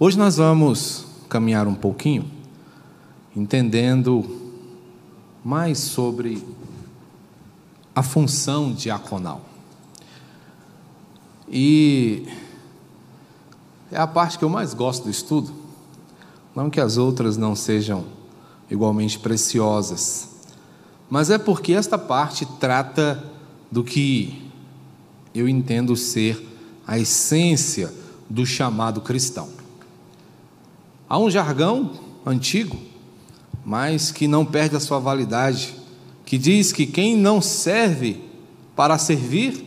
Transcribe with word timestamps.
Hoje 0.00 0.16
nós 0.16 0.36
vamos 0.36 1.06
caminhar 1.28 1.66
um 1.66 1.74
pouquinho, 1.74 2.30
entendendo 3.34 4.24
mais 5.44 5.76
sobre 5.80 6.40
a 7.92 8.00
função 8.00 8.72
diaconal. 8.72 9.40
E 11.48 12.28
é 13.90 13.98
a 13.98 14.06
parte 14.06 14.38
que 14.38 14.44
eu 14.44 14.48
mais 14.48 14.72
gosto 14.72 15.02
do 15.02 15.10
estudo, 15.10 15.52
não 16.54 16.70
que 16.70 16.80
as 16.80 16.96
outras 16.96 17.36
não 17.36 17.56
sejam 17.56 18.04
igualmente 18.70 19.18
preciosas, 19.18 20.28
mas 21.10 21.28
é 21.28 21.38
porque 21.38 21.72
esta 21.72 21.98
parte 21.98 22.46
trata 22.60 23.32
do 23.68 23.82
que 23.82 24.48
eu 25.34 25.48
entendo 25.48 25.96
ser 25.96 26.40
a 26.86 26.96
essência 27.00 27.92
do 28.30 28.46
chamado 28.46 29.00
cristão. 29.00 29.57
Há 31.08 31.18
um 31.18 31.30
jargão 31.30 31.92
antigo, 32.26 32.76
mas 33.64 34.12
que 34.12 34.28
não 34.28 34.44
perde 34.44 34.76
a 34.76 34.80
sua 34.80 34.98
validade, 34.98 35.74
que 36.26 36.36
diz 36.36 36.72
que 36.72 36.86
quem 36.86 37.16
não 37.16 37.40
serve 37.40 38.22
para 38.76 38.98
servir, 38.98 39.64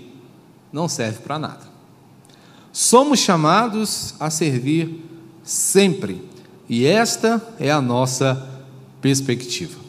não 0.72 0.88
serve 0.88 1.20
para 1.20 1.40
nada. 1.40 1.72
Somos 2.72 3.20
chamados 3.20 4.14
a 4.20 4.30
servir 4.30 5.04
sempre, 5.44 6.23
e 6.70 6.86
esta 6.86 7.42
é 7.59 7.72
a 7.72 7.81
nossa 7.81 8.48
perspectiva. 9.02 9.80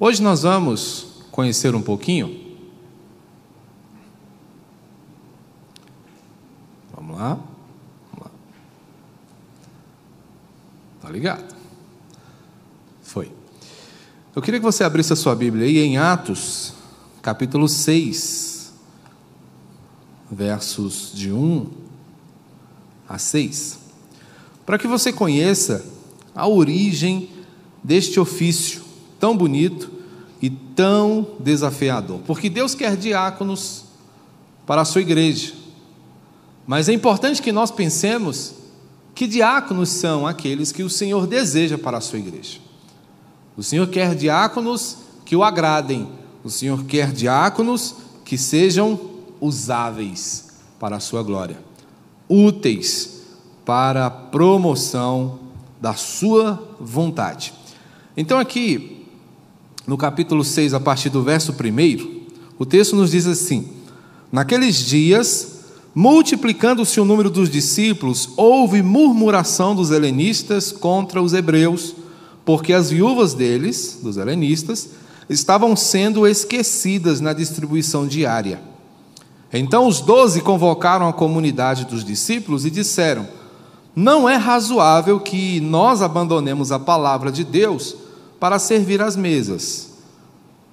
Hoje 0.00 0.22
nós 0.22 0.42
vamos 0.42 1.24
conhecer 1.30 1.74
um 1.74 1.82
pouquinho. 1.82 2.48
Vamos 6.94 7.16
lá. 7.18 7.38
Tá 11.08 11.12
ligado? 11.12 11.54
Foi. 13.02 13.32
Eu 14.36 14.37
queria 14.48 14.60
que 14.60 14.64
você 14.64 14.82
abrisse 14.82 15.12
a 15.12 15.16
sua 15.16 15.34
Bíblia 15.34 15.66
aí 15.66 15.76
em 15.76 15.98
Atos, 15.98 16.72
capítulo 17.20 17.68
6, 17.68 18.72
versos 20.32 21.12
de 21.12 21.30
1 21.30 21.66
a 23.06 23.18
6, 23.18 23.78
para 24.64 24.78
que 24.78 24.86
você 24.86 25.12
conheça 25.12 25.84
a 26.34 26.48
origem 26.48 27.28
deste 27.84 28.18
ofício 28.18 28.80
tão 29.20 29.36
bonito 29.36 29.90
e 30.40 30.48
tão 30.48 31.26
desafiador. 31.38 32.20
Porque 32.26 32.48
Deus 32.48 32.74
quer 32.74 32.96
diáconos 32.96 33.84
para 34.66 34.80
a 34.80 34.86
sua 34.86 35.02
igreja. 35.02 35.52
Mas 36.66 36.88
é 36.88 36.94
importante 36.94 37.42
que 37.42 37.52
nós 37.52 37.70
pensemos 37.70 38.54
que 39.14 39.26
diáconos 39.26 39.90
são 39.90 40.26
aqueles 40.26 40.72
que 40.72 40.82
o 40.82 40.88
Senhor 40.88 41.26
deseja 41.26 41.76
para 41.76 41.98
a 41.98 42.00
sua 42.00 42.18
igreja. 42.18 42.66
O 43.58 43.62
Senhor 43.64 43.88
quer 43.88 44.14
diáconos 44.14 44.98
que 45.24 45.34
o 45.34 45.42
agradem, 45.42 46.08
o 46.44 46.48
Senhor 46.48 46.84
quer 46.84 47.10
diáconos 47.10 47.96
que 48.24 48.38
sejam 48.38 49.00
usáveis 49.40 50.50
para 50.78 50.94
a 50.94 51.00
sua 51.00 51.24
glória, 51.24 51.58
úteis 52.28 53.22
para 53.64 54.06
a 54.06 54.10
promoção 54.10 55.40
da 55.80 55.94
sua 55.94 56.76
vontade. 56.78 57.52
Então, 58.16 58.38
aqui, 58.38 59.04
no 59.88 59.98
capítulo 59.98 60.44
6, 60.44 60.72
a 60.72 60.78
partir 60.78 61.10
do 61.10 61.24
verso 61.24 61.52
1, 61.52 62.26
o 62.60 62.64
texto 62.64 62.94
nos 62.94 63.10
diz 63.10 63.26
assim: 63.26 63.72
Naqueles 64.30 64.76
dias, 64.76 65.58
Multiplicando-se 65.94 67.00
o 67.00 67.04
número 67.04 67.28
dos 67.28 67.50
discípulos, 67.50 68.30
houve 68.36 68.82
murmuração 68.82 69.74
dos 69.74 69.90
helenistas 69.90 70.70
contra 70.70 71.20
os 71.20 71.32
hebreus, 71.32 71.92
porque 72.48 72.72
as 72.72 72.88
viúvas 72.88 73.34
deles, 73.34 73.98
dos 74.02 74.16
helenistas, 74.16 74.88
estavam 75.28 75.76
sendo 75.76 76.26
esquecidas 76.26 77.20
na 77.20 77.34
distribuição 77.34 78.06
diária. 78.06 78.58
Então 79.52 79.86
os 79.86 80.00
doze 80.00 80.40
convocaram 80.40 81.06
a 81.06 81.12
comunidade 81.12 81.84
dos 81.84 82.02
discípulos 82.02 82.64
e 82.64 82.70
disseram: 82.70 83.28
Não 83.94 84.26
é 84.26 84.36
razoável 84.36 85.20
que 85.20 85.60
nós 85.60 86.00
abandonemos 86.00 86.72
a 86.72 86.78
palavra 86.78 87.30
de 87.30 87.44
Deus 87.44 87.94
para 88.40 88.58
servir 88.58 89.02
às 89.02 89.14
mesas. 89.14 89.90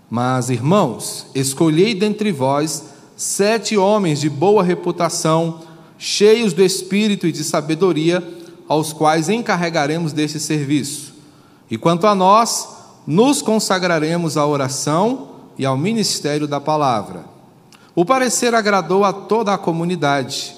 Mas, 0.10 0.50
irmãos, 0.50 1.26
escolhei 1.36 1.94
dentre 1.94 2.32
vós 2.32 2.86
sete 3.18 3.76
homens 3.76 4.22
de 4.22 4.30
boa 4.30 4.64
reputação, 4.64 5.60
cheios 5.98 6.54
do 6.54 6.64
espírito 6.64 7.28
e 7.28 7.34
de 7.34 7.44
sabedoria, 7.44 8.26
aos 8.66 8.94
quais 8.94 9.28
encarregaremos 9.28 10.14
deste 10.14 10.40
serviço. 10.40 11.15
E 11.70 11.78
quanto 11.78 12.08
a 12.08 12.14
nós, 12.14 12.68
nos 13.08 13.42
consagraremos 13.42 14.38
à 14.38 14.46
oração 14.46 15.30
e 15.58 15.66
ao 15.66 15.78
ministério 15.78 16.48
da 16.48 16.60
palavra. 16.60 17.26
O 17.96 18.04
parecer 18.04 18.54
agradou 18.54 19.04
a 19.04 19.14
toda 19.14 19.54
a 19.54 19.58
comunidade, 19.58 20.56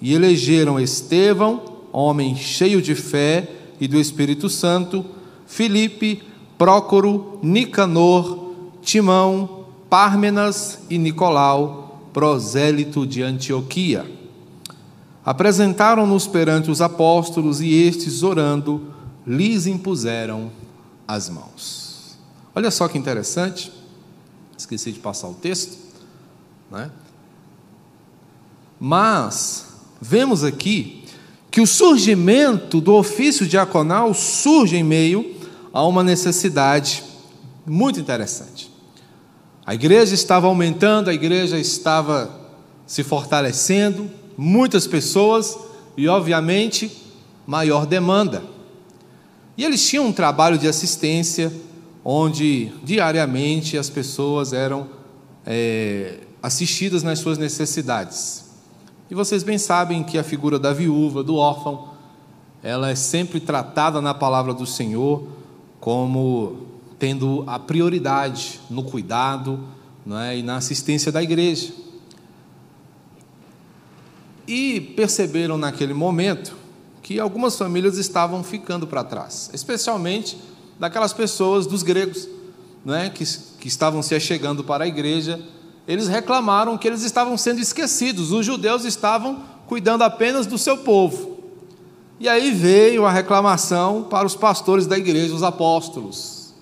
e 0.00 0.14
elegeram 0.14 0.78
Estevão, 0.78 1.62
homem 1.92 2.36
cheio 2.36 2.82
de 2.82 2.94
fé 2.94 3.48
e 3.80 3.88
do 3.88 3.98
Espírito 3.98 4.48
Santo, 4.48 5.04
Filipe, 5.46 6.22
Prócoro, 6.58 7.38
Nicanor, 7.42 8.52
Timão, 8.82 9.64
Pármenas 9.88 10.80
e 10.90 10.98
Nicolau, 10.98 12.08
prosélito 12.12 13.06
de 13.06 13.22
Antioquia. 13.22 14.06
Apresentaram-nos 15.24 16.26
perante 16.26 16.70
os 16.70 16.80
apóstolos 16.80 17.60
e 17.60 17.72
estes, 17.72 18.22
orando, 18.22 18.80
lhes 19.26 19.66
impuseram 19.66 20.52
as 21.06 21.28
mãos. 21.28 22.16
Olha 22.54 22.70
só 22.70 22.88
que 22.88 22.96
interessante, 22.96 23.72
esqueci 24.56 24.92
de 24.92 24.98
passar 24.98 25.28
o 25.28 25.34
texto, 25.34 25.76
né? 26.70 26.90
Mas 28.78 29.66
vemos 30.00 30.44
aqui 30.44 31.04
que 31.50 31.60
o 31.60 31.66
surgimento 31.66 32.80
do 32.80 32.94
ofício 32.94 33.46
diaconal 33.46 34.12
surge 34.12 34.76
em 34.76 34.82
meio 34.82 35.34
a 35.72 35.84
uma 35.86 36.04
necessidade 36.04 37.02
muito 37.66 37.98
interessante. 37.98 38.70
A 39.64 39.74
igreja 39.74 40.14
estava 40.14 40.46
aumentando, 40.46 41.10
a 41.10 41.14
igreja 41.14 41.58
estava 41.58 42.30
se 42.86 43.02
fortalecendo, 43.02 44.08
muitas 44.36 44.86
pessoas 44.86 45.58
e, 45.96 46.06
obviamente, 46.06 46.90
maior 47.46 47.86
demanda. 47.86 48.55
E 49.56 49.64
eles 49.64 49.88
tinham 49.88 50.06
um 50.06 50.12
trabalho 50.12 50.58
de 50.58 50.68
assistência, 50.68 51.52
onde 52.04 52.72
diariamente 52.84 53.78
as 53.78 53.88
pessoas 53.88 54.52
eram 54.52 54.88
é, 55.46 56.20
assistidas 56.42 57.02
nas 57.02 57.18
suas 57.18 57.38
necessidades. 57.38 58.44
E 59.10 59.14
vocês 59.14 59.42
bem 59.42 59.56
sabem 59.56 60.02
que 60.02 60.18
a 60.18 60.24
figura 60.24 60.58
da 60.58 60.72
viúva, 60.72 61.22
do 61.22 61.36
órfão, 61.36 61.88
ela 62.62 62.90
é 62.90 62.94
sempre 62.94 63.40
tratada 63.40 64.00
na 64.00 64.12
palavra 64.12 64.52
do 64.52 64.66
Senhor 64.66 65.26
como 65.80 66.66
tendo 66.98 67.44
a 67.46 67.58
prioridade 67.58 68.60
no 68.68 68.82
cuidado 68.82 69.60
é, 70.10 70.38
e 70.38 70.42
na 70.42 70.56
assistência 70.56 71.10
da 71.10 71.22
igreja. 71.22 71.72
E 74.46 74.80
perceberam 74.80 75.56
naquele 75.56 75.94
momento 75.94 76.56
que 77.06 77.20
algumas 77.20 77.56
famílias 77.56 77.98
estavam 77.98 78.42
ficando 78.42 78.84
para 78.84 79.04
trás, 79.04 79.48
especialmente 79.52 80.36
daquelas 80.76 81.12
pessoas 81.12 81.64
dos 81.64 81.84
gregos 81.84 82.28
é, 82.84 83.08
que, 83.08 83.24
que 83.60 83.68
estavam 83.68 84.02
se 84.02 84.12
achegando 84.12 84.64
para 84.64 84.82
a 84.82 84.88
igreja. 84.88 85.40
Eles 85.86 86.08
reclamaram 86.08 86.76
que 86.76 86.88
eles 86.88 87.04
estavam 87.04 87.38
sendo 87.38 87.60
esquecidos, 87.60 88.32
os 88.32 88.44
judeus 88.44 88.84
estavam 88.84 89.44
cuidando 89.68 90.02
apenas 90.02 90.46
do 90.46 90.58
seu 90.58 90.78
povo. 90.78 91.38
E 92.18 92.28
aí 92.28 92.50
veio 92.50 93.06
a 93.06 93.12
reclamação 93.12 94.02
para 94.10 94.26
os 94.26 94.34
pastores 94.34 94.88
da 94.88 94.98
igreja, 94.98 95.32
os 95.32 95.44
apóstolos. 95.44 96.54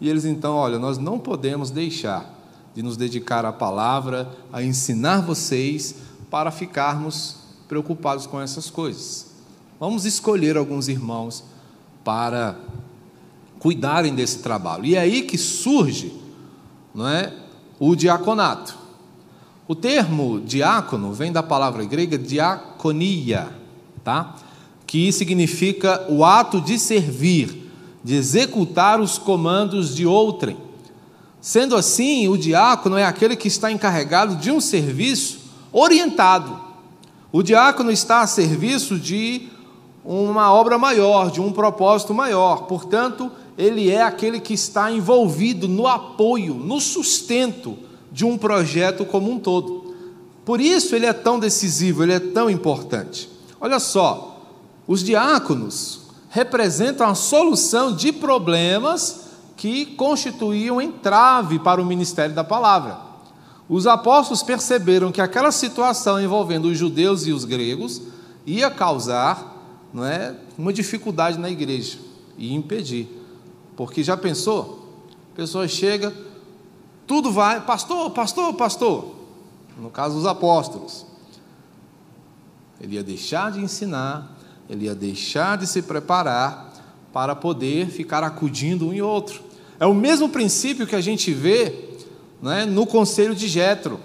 E 0.00 0.08
eles 0.08 0.24
então, 0.24 0.54
olha, 0.54 0.78
nós 0.78 0.96
não 0.96 1.18
podemos 1.18 1.70
deixar 1.70 2.32
de 2.74 2.82
nos 2.82 2.96
dedicar 2.96 3.44
à 3.44 3.52
palavra, 3.52 4.26
a 4.50 4.62
ensinar 4.62 5.20
vocês, 5.20 5.96
para 6.30 6.50
ficarmos 6.50 7.36
preocupados 7.68 8.26
com 8.26 8.40
essas 8.40 8.70
coisas. 8.70 9.31
Vamos 9.82 10.04
escolher 10.04 10.56
alguns 10.56 10.86
irmãos 10.86 11.42
para 12.04 12.56
cuidarem 13.58 14.14
desse 14.14 14.38
trabalho. 14.38 14.84
E 14.84 14.94
é 14.94 15.00
aí 15.00 15.22
que 15.22 15.36
surge, 15.36 16.12
não 16.94 17.08
é, 17.08 17.34
o 17.80 17.96
diaconato. 17.96 18.78
O 19.66 19.74
termo 19.74 20.40
diácono 20.40 21.12
vem 21.12 21.32
da 21.32 21.42
palavra 21.42 21.84
grega 21.84 22.16
diaconia, 22.16 23.48
tá? 24.04 24.36
Que 24.86 25.10
significa 25.10 26.06
o 26.08 26.24
ato 26.24 26.60
de 26.60 26.78
servir, 26.78 27.68
de 28.04 28.14
executar 28.14 29.00
os 29.00 29.18
comandos 29.18 29.96
de 29.96 30.06
outrem. 30.06 30.56
Sendo 31.40 31.74
assim, 31.74 32.28
o 32.28 32.38
diácono 32.38 32.96
é 32.96 33.04
aquele 33.04 33.34
que 33.34 33.48
está 33.48 33.72
encarregado 33.72 34.36
de 34.36 34.48
um 34.48 34.60
serviço 34.60 35.40
orientado. 35.72 36.56
O 37.32 37.42
diácono 37.42 37.90
está 37.90 38.20
a 38.20 38.28
serviço 38.28 38.96
de 38.96 39.50
uma 40.04 40.52
obra 40.52 40.78
maior, 40.78 41.30
de 41.30 41.40
um 41.40 41.52
propósito 41.52 42.12
maior. 42.12 42.66
Portanto, 42.66 43.30
ele 43.56 43.90
é 43.90 44.02
aquele 44.02 44.40
que 44.40 44.54
está 44.54 44.90
envolvido 44.90 45.68
no 45.68 45.86
apoio, 45.86 46.54
no 46.54 46.80
sustento 46.80 47.78
de 48.10 48.24
um 48.24 48.36
projeto 48.36 49.04
como 49.04 49.30
um 49.30 49.38
todo. 49.38 49.94
Por 50.44 50.60
isso 50.60 50.96
ele 50.96 51.06
é 51.06 51.12
tão 51.12 51.38
decisivo, 51.38 52.02
ele 52.02 52.12
é 52.12 52.20
tão 52.20 52.50
importante. 52.50 53.30
Olha 53.60 53.78
só, 53.78 54.40
os 54.86 55.02
diáconos 55.02 56.00
representam 56.28 57.06
a 57.06 57.14
solução 57.14 57.94
de 57.94 58.10
problemas 58.10 59.20
que 59.56 59.86
constituíam 59.86 60.80
entrave 60.80 61.58
para 61.58 61.80
o 61.80 61.86
ministério 61.86 62.34
da 62.34 62.42
palavra. 62.42 62.98
Os 63.68 63.86
apóstolos 63.86 64.42
perceberam 64.42 65.12
que 65.12 65.20
aquela 65.20 65.52
situação 65.52 66.20
envolvendo 66.20 66.66
os 66.66 66.76
judeus 66.76 67.26
e 67.26 67.32
os 67.32 67.44
gregos 67.44 68.02
ia 68.44 68.70
causar 68.70 69.51
não 69.92 70.04
é, 70.04 70.34
uma 70.56 70.72
dificuldade 70.72 71.38
na 71.38 71.50
igreja 71.50 71.98
e 72.38 72.54
impedir. 72.54 73.08
Porque 73.76 74.02
já 74.02 74.16
pensou? 74.16 75.06
A 75.32 75.36
pessoa 75.36 75.68
chega, 75.68 76.12
tudo 77.06 77.30
vai, 77.30 77.60
pastor, 77.60 78.10
pastor, 78.10 78.54
pastor. 78.54 79.14
No 79.78 79.90
caso 79.90 80.16
dos 80.16 80.26
apóstolos. 80.26 81.06
Ele 82.80 82.96
ia 82.96 83.02
deixar 83.02 83.52
de 83.52 83.60
ensinar, 83.60 84.36
ele 84.68 84.86
ia 84.86 84.94
deixar 84.94 85.56
de 85.56 85.66
se 85.66 85.82
preparar 85.82 86.72
para 87.12 87.36
poder 87.36 87.88
ficar 87.88 88.24
acudindo 88.24 88.88
um 88.88 88.92
e 88.92 89.02
outro. 89.02 89.42
É 89.78 89.86
o 89.86 89.94
mesmo 89.94 90.28
princípio 90.28 90.86
que 90.86 90.96
a 90.96 91.00
gente 91.00 91.32
vê 91.32 91.90
né, 92.40 92.64
no 92.64 92.86
conselho 92.86 93.34
de 93.34 93.46
Jetro. 93.46 94.00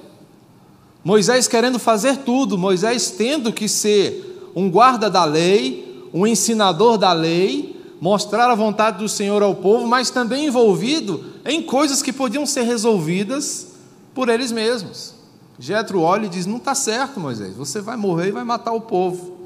Moisés 1.03 1.47
querendo 1.47 1.79
fazer 1.79 2.17
tudo, 2.17 2.57
Moisés 2.57 3.11
tendo 3.11 3.53
que 3.53 3.67
ser 3.67 4.26
um 4.57 4.71
guarda 4.71 5.07
da 5.07 5.23
lei, 5.23 6.09
um 6.11 6.25
ensinador 6.25 6.97
da 6.97 7.13
lei, 7.13 7.79
mostrar 8.01 8.49
a 8.49 8.55
vontade 8.55 8.97
do 8.97 9.07
Senhor 9.07 9.43
ao 9.43 9.53
povo, 9.53 9.85
mas 9.85 10.09
também 10.09 10.47
envolvido 10.47 11.23
em 11.45 11.61
coisas 11.61 12.01
que 12.01 12.11
podiam 12.11 12.43
ser 12.43 12.63
resolvidas 12.63 13.73
por 14.15 14.29
eles 14.29 14.51
mesmos. 14.51 15.13
Jetro 15.59 16.01
olha 16.01 16.25
e 16.25 16.29
diz: 16.29 16.47
Não 16.47 16.57
está 16.57 16.73
certo, 16.73 17.19
Moisés, 17.19 17.55
você 17.55 17.79
vai 17.81 17.95
morrer 17.95 18.29
e 18.29 18.31
vai 18.31 18.43
matar 18.43 18.73
o 18.73 18.81
povo. 18.81 19.37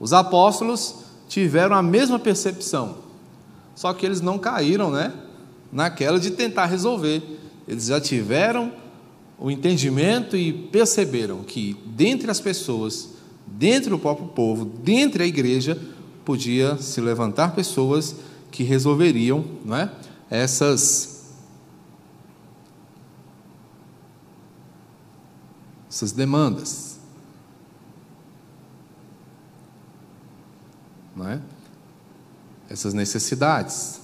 Os 0.00 0.14
apóstolos 0.14 0.94
tiveram 1.28 1.76
a 1.76 1.82
mesma 1.82 2.18
percepção, 2.18 2.96
só 3.74 3.92
que 3.92 4.06
eles 4.06 4.22
não 4.22 4.38
caíram 4.38 4.90
né, 4.90 5.12
naquela 5.70 6.18
de 6.18 6.30
tentar 6.30 6.64
resolver. 6.64 7.22
Eles 7.68 7.84
já 7.84 8.00
tiveram 8.00 8.72
o 9.38 9.50
entendimento 9.50 10.38
e 10.38 10.54
perceberam 10.54 11.42
que, 11.42 11.76
dentre 11.84 12.30
as 12.30 12.40
pessoas, 12.40 13.20
dentre 13.46 13.92
o 13.92 13.98
próprio 13.98 14.28
povo, 14.28 14.64
dentre 14.64 15.22
a 15.22 15.26
igreja, 15.26 15.80
podia 16.24 16.76
se 16.78 17.00
levantar 17.00 17.54
pessoas 17.54 18.16
que 18.50 18.62
resolveriam 18.62 19.44
não 19.64 19.76
é, 19.76 19.90
essas, 20.30 21.32
essas 25.88 26.12
demandas. 26.12 26.92
não 31.14 31.28
é? 31.28 31.40
essas 32.68 32.94
necessidades, 32.94 34.00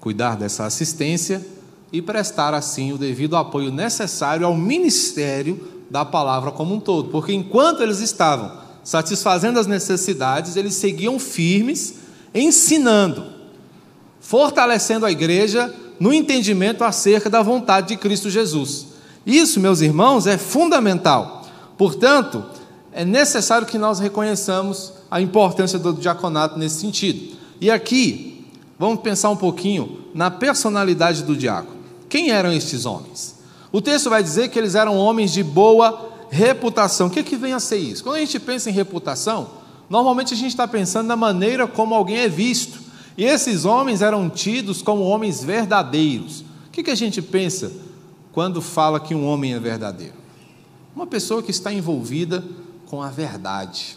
cuidar 0.00 0.36
dessa 0.36 0.64
assistência 0.64 1.46
e 1.92 2.02
prestar 2.02 2.54
assim 2.54 2.92
o 2.92 2.98
devido 2.98 3.36
apoio 3.36 3.70
necessário 3.70 4.44
ao 4.44 4.56
ministério 4.56 5.79
da 5.90 6.04
palavra 6.04 6.52
como 6.52 6.74
um 6.74 6.80
todo, 6.80 7.08
porque 7.10 7.32
enquanto 7.32 7.82
eles 7.82 7.98
estavam 7.98 8.52
satisfazendo 8.84 9.58
as 9.58 9.66
necessidades, 9.66 10.56
eles 10.56 10.74
seguiam 10.74 11.18
firmes, 11.18 11.96
ensinando, 12.34 13.24
fortalecendo 14.20 15.04
a 15.04 15.10
igreja 15.10 15.74
no 15.98 16.12
entendimento 16.12 16.84
acerca 16.84 17.28
da 17.28 17.42
vontade 17.42 17.88
de 17.88 17.96
Cristo 17.96 18.30
Jesus. 18.30 18.86
Isso, 19.26 19.60
meus 19.60 19.80
irmãos, 19.80 20.26
é 20.26 20.38
fundamental. 20.38 21.44
Portanto, 21.76 22.44
é 22.92 23.04
necessário 23.04 23.66
que 23.66 23.76
nós 23.76 23.98
reconheçamos 23.98 24.92
a 25.10 25.20
importância 25.20 25.78
do 25.78 25.92
diaconato 25.92 26.58
nesse 26.58 26.80
sentido. 26.80 27.36
E 27.60 27.70
aqui, 27.70 28.46
vamos 28.78 29.00
pensar 29.00 29.30
um 29.30 29.36
pouquinho 29.36 30.04
na 30.14 30.30
personalidade 30.30 31.22
do 31.22 31.36
diácono. 31.36 31.80
Quem 32.08 32.30
eram 32.30 32.52
estes 32.52 32.86
homens? 32.86 33.39
O 33.72 33.80
texto 33.80 34.10
vai 34.10 34.22
dizer 34.22 34.48
que 34.48 34.58
eles 34.58 34.74
eram 34.74 34.96
homens 34.96 35.32
de 35.32 35.42
boa 35.42 36.10
reputação. 36.30 37.06
O 37.06 37.10
que, 37.10 37.20
é 37.20 37.22
que 37.22 37.36
vem 37.36 37.52
a 37.52 37.60
ser 37.60 37.78
isso? 37.78 38.02
Quando 38.02 38.16
a 38.16 38.20
gente 38.20 38.38
pensa 38.40 38.70
em 38.70 38.72
reputação, 38.72 39.50
normalmente 39.88 40.34
a 40.34 40.36
gente 40.36 40.50
está 40.50 40.66
pensando 40.66 41.06
na 41.06 41.16
maneira 41.16 41.66
como 41.66 41.94
alguém 41.94 42.18
é 42.18 42.28
visto. 42.28 42.80
E 43.16 43.24
esses 43.24 43.64
homens 43.64 44.02
eram 44.02 44.28
tidos 44.28 44.82
como 44.82 45.02
homens 45.02 45.42
verdadeiros. 45.42 46.40
O 46.66 46.70
que, 46.72 46.82
que 46.82 46.90
a 46.90 46.96
gente 46.96 47.20
pensa 47.20 47.72
quando 48.32 48.62
fala 48.62 49.00
que 49.00 49.14
um 49.14 49.26
homem 49.26 49.54
é 49.54 49.60
verdadeiro? 49.60 50.14
Uma 50.94 51.06
pessoa 51.06 51.42
que 51.42 51.50
está 51.50 51.72
envolvida 51.72 52.44
com 52.86 53.02
a 53.02 53.10
verdade. 53.10 53.96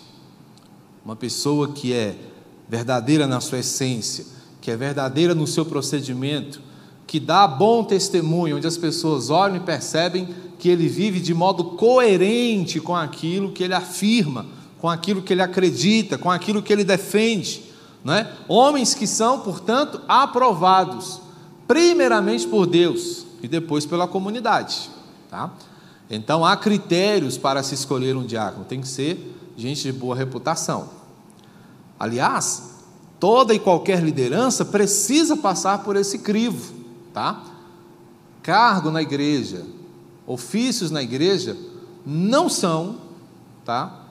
Uma 1.03 1.15
pessoa 1.15 1.69
que 1.69 1.93
é 1.93 2.15
verdadeira 2.69 3.27
na 3.27 3.41
sua 3.41 3.59
essência, 3.59 4.25
que 4.61 4.71
é 4.71 4.77
verdadeira 4.77 5.35
no 5.35 5.45
seu 5.45 5.65
procedimento, 5.65 6.61
que 7.05 7.19
dá 7.19 7.47
bom 7.47 7.83
testemunho, 7.83 8.57
onde 8.57 8.67
as 8.67 8.77
pessoas 8.77 9.29
olham 9.29 9.57
e 9.57 9.59
percebem 9.59 10.27
que 10.57 10.69
ele 10.69 10.87
vive 10.87 11.19
de 11.19 11.33
modo 11.33 11.63
coerente 11.63 12.79
com 12.79 12.95
aquilo 12.95 13.51
que 13.51 13.63
ele 13.63 13.73
afirma, 13.73 14.45
com 14.79 14.89
aquilo 14.89 15.21
que 15.21 15.33
ele 15.33 15.41
acredita, 15.41 16.17
com 16.17 16.31
aquilo 16.31 16.61
que 16.61 16.71
ele 16.71 16.83
defende. 16.83 17.63
Né? 18.03 18.31
Homens 18.47 18.93
que 18.93 19.07
são, 19.07 19.39
portanto, 19.39 20.01
aprovados, 20.07 21.21
primeiramente 21.67 22.47
por 22.47 22.65
Deus 22.65 23.25
e 23.41 23.47
depois 23.47 23.85
pela 23.85 24.07
comunidade. 24.07 24.89
Tá? 25.29 25.51
Então 26.09 26.45
há 26.45 26.55
critérios 26.55 27.37
para 27.37 27.63
se 27.63 27.75
escolher 27.75 28.15
um 28.15 28.25
diácono, 28.25 28.65
tem 28.65 28.81
que 28.81 28.87
ser 28.87 29.35
gente 29.57 29.83
de 29.83 29.91
boa 29.91 30.15
reputação. 30.15 30.89
Aliás, 31.99 32.73
toda 33.19 33.53
e 33.53 33.59
qualquer 33.59 34.01
liderança 34.01 34.65
precisa 34.65 35.37
passar 35.37 35.83
por 35.83 35.95
esse 35.95 36.19
crivo, 36.19 36.82
tá? 37.13 37.43
Cargo 38.41 38.91
na 38.91 39.01
igreja, 39.01 39.65
ofícios 40.27 40.91
na 40.91 41.01
igreja 41.01 41.55
não 42.05 42.49
são, 42.49 42.97
tá? 43.63 44.01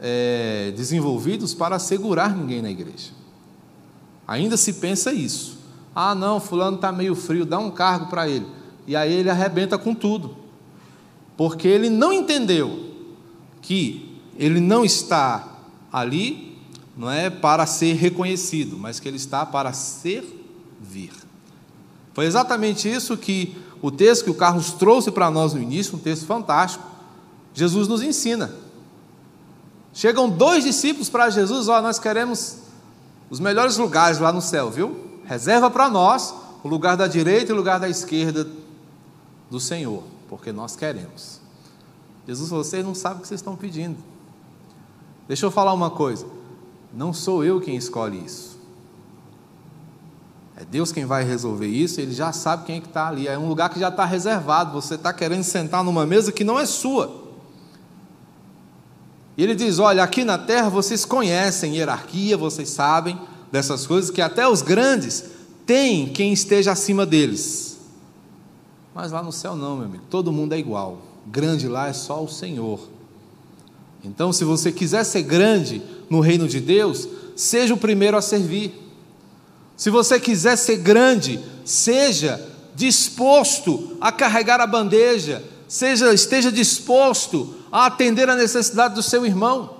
É, 0.00 0.72
desenvolvidos 0.76 1.54
para 1.54 1.76
assegurar 1.76 2.36
ninguém 2.36 2.60
na 2.62 2.70
igreja. 2.70 3.12
Ainda 4.26 4.56
se 4.56 4.74
pensa 4.74 5.12
isso. 5.12 5.58
Ah, 5.94 6.14
não, 6.14 6.38
fulano 6.38 6.76
está 6.76 6.92
meio 6.92 7.14
frio, 7.14 7.46
dá 7.46 7.58
um 7.58 7.70
cargo 7.70 8.06
para 8.06 8.28
ele. 8.28 8.46
E 8.86 8.94
aí 8.94 9.12
ele 9.12 9.30
arrebenta 9.30 9.78
com 9.78 9.94
tudo 9.94 10.48
porque 11.38 11.68
ele 11.68 11.88
não 11.88 12.12
entendeu 12.12 12.92
que 13.62 14.18
ele 14.36 14.58
não 14.58 14.84
está 14.84 15.60
ali, 15.90 16.58
não 16.96 17.08
é 17.08 17.30
para 17.30 17.64
ser 17.64 17.94
reconhecido, 17.94 18.76
mas 18.76 18.98
que 18.98 19.06
ele 19.06 19.18
está 19.18 19.46
para 19.46 19.72
servir. 19.72 21.12
Foi 22.18 22.26
exatamente 22.26 22.92
isso 22.92 23.16
que 23.16 23.56
o 23.80 23.92
texto 23.92 24.24
que 24.24 24.30
o 24.30 24.34
Carlos 24.34 24.72
trouxe 24.72 25.08
para 25.08 25.30
nós 25.30 25.54
no 25.54 25.62
início, 25.62 25.94
um 25.94 26.00
texto 26.00 26.26
fantástico. 26.26 26.82
Jesus 27.54 27.86
nos 27.86 28.02
ensina. 28.02 28.52
Chegam 29.94 30.28
dois 30.28 30.64
discípulos 30.64 31.08
para 31.08 31.30
Jesus, 31.30 31.68
ó, 31.68 31.80
nós 31.80 32.00
queremos 32.00 32.56
os 33.30 33.38
melhores 33.38 33.76
lugares 33.76 34.18
lá 34.18 34.32
no 34.32 34.42
céu, 34.42 34.68
viu? 34.68 35.20
Reserva 35.26 35.70
para 35.70 35.88
nós 35.88 36.34
o 36.64 36.66
lugar 36.66 36.96
da 36.96 37.06
direita 37.06 37.52
e 37.52 37.54
o 37.54 37.56
lugar 37.56 37.78
da 37.78 37.88
esquerda 37.88 38.48
do 39.48 39.60
Senhor 39.60 40.02
porque 40.28 40.50
nós 40.50 40.74
queremos. 40.74 41.40
Jesus, 42.26 42.50
vocês 42.50 42.84
não 42.84 42.96
sabem 42.96 43.18
o 43.18 43.20
que 43.20 43.28
vocês 43.28 43.38
estão 43.38 43.54
pedindo. 43.54 43.96
Deixa 45.28 45.46
eu 45.46 45.52
falar 45.52 45.72
uma 45.72 45.90
coisa: 45.90 46.26
não 46.92 47.12
sou 47.12 47.44
eu 47.44 47.60
quem 47.60 47.76
escolhe 47.76 48.18
isso. 48.24 48.57
É 50.60 50.64
Deus 50.64 50.90
quem 50.90 51.04
vai 51.04 51.22
resolver 51.22 51.68
isso, 51.68 52.00
ele 52.00 52.12
já 52.12 52.32
sabe 52.32 52.64
quem 52.64 52.78
é 52.78 52.80
que 52.80 52.88
está 52.88 53.06
ali. 53.06 53.28
É 53.28 53.38
um 53.38 53.48
lugar 53.48 53.70
que 53.70 53.78
já 53.78 53.90
está 53.90 54.04
reservado. 54.04 54.72
Você 54.72 54.96
está 54.96 55.12
querendo 55.12 55.44
sentar 55.44 55.84
numa 55.84 56.04
mesa 56.04 56.32
que 56.32 56.42
não 56.42 56.58
é 56.58 56.66
sua. 56.66 57.28
E 59.36 59.42
ele 59.44 59.54
diz: 59.54 59.78
Olha, 59.78 60.02
aqui 60.02 60.24
na 60.24 60.36
terra 60.36 60.68
vocês 60.68 61.04
conhecem 61.04 61.76
hierarquia, 61.76 62.36
vocês 62.36 62.70
sabem 62.70 63.16
dessas 63.52 63.86
coisas, 63.86 64.10
que 64.10 64.20
até 64.20 64.48
os 64.48 64.60
grandes 64.60 65.26
têm 65.64 66.08
quem 66.08 66.32
esteja 66.32 66.72
acima 66.72 67.06
deles. 67.06 67.78
Mas 68.92 69.12
lá 69.12 69.22
no 69.22 69.30
céu 69.30 69.54
não, 69.54 69.76
meu 69.76 69.86
amigo, 69.86 70.04
todo 70.10 70.32
mundo 70.32 70.54
é 70.54 70.58
igual. 70.58 70.98
Grande 71.24 71.68
lá 71.68 71.86
é 71.86 71.92
só 71.92 72.20
o 72.20 72.28
Senhor. 72.28 72.80
Então, 74.02 74.32
se 74.32 74.42
você 74.42 74.72
quiser 74.72 75.04
ser 75.04 75.22
grande 75.22 75.80
no 76.10 76.18
reino 76.18 76.48
de 76.48 76.58
Deus, 76.58 77.08
seja 77.36 77.74
o 77.74 77.78
primeiro 77.78 78.16
a 78.16 78.20
servir. 78.20 78.87
Se 79.78 79.90
você 79.90 80.18
quiser 80.18 80.56
ser 80.56 80.78
grande, 80.78 81.40
seja 81.64 82.44
disposto 82.74 83.96
a 84.00 84.10
carregar 84.10 84.60
a 84.60 84.66
bandeja, 84.66 85.42
seja 85.68 86.12
esteja 86.12 86.50
disposto 86.50 87.54
a 87.70 87.86
atender 87.86 88.28
a 88.28 88.34
necessidade 88.34 88.96
do 88.96 89.02
seu 89.04 89.24
irmão. 89.24 89.78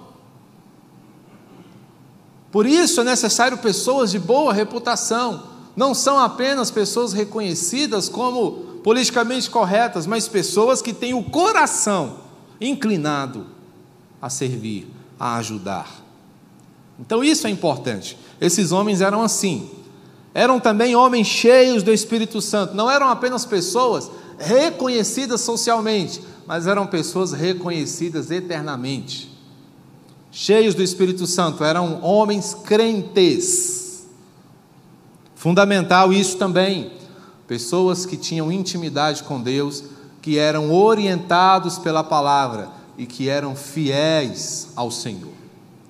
Por 2.53 2.65
isso 2.65 3.01
é 3.01 3.05
necessário 3.05 3.59
pessoas 3.59 4.13
de 4.13 4.21
boa 4.21 4.53
reputação. 4.53 5.43
Não 5.75 5.93
são 5.93 6.17
apenas 6.17 6.71
pessoas 6.71 7.13
reconhecidas 7.13 8.09
como 8.09 8.53
politicamente 8.85 9.51
corretas, 9.51 10.07
mas 10.07 10.29
pessoas 10.29 10.81
que 10.81 10.93
têm 10.93 11.13
o 11.13 11.25
coração 11.25 12.19
inclinado 12.61 13.47
a 14.23 14.31
servir, 14.31 14.89
a 15.19 15.37
ajudar. 15.39 15.89
Então 17.01 17.25
isso 17.25 17.49
é 17.49 17.51
importante. 17.51 18.17
Esses 18.41 18.71
homens 18.71 19.01
eram 19.01 19.23
assim. 19.23 19.78
Eram 20.39 20.61
também 20.61 20.95
homens 20.95 21.27
cheios 21.27 21.83
do 21.83 21.93
Espírito 21.93 22.41
Santo. 22.41 22.73
Não 22.73 22.89
eram 22.89 23.09
apenas 23.09 23.45
pessoas 23.45 24.09
reconhecidas 24.39 25.41
socialmente, 25.41 26.23
mas 26.47 26.69
eram 26.69 26.87
pessoas 26.87 27.33
reconhecidas 27.33 28.31
eternamente. 28.31 29.37
Cheios 30.31 30.77
do 30.77 30.83
Espírito 30.85 31.27
Santo, 31.27 31.65
eram 31.65 32.05
homens 32.05 32.55
crentes. 32.55 34.07
Fundamental 35.35 36.13
isso 36.13 36.37
também. 36.37 36.93
Pessoas 37.49 38.07
que 38.07 38.17
tinham 38.17 38.53
intimidade 38.53 39.25
com 39.25 39.43
Deus, 39.43 39.83
que 40.23 40.39
eram 40.39 40.73
orientados 40.73 41.79
pela 41.79 42.05
palavra 42.05 42.69
e 42.97 43.07
que 43.07 43.29
eram 43.29 43.57
fiéis 43.57 44.69
ao 44.77 44.93
Senhor, 44.93 45.33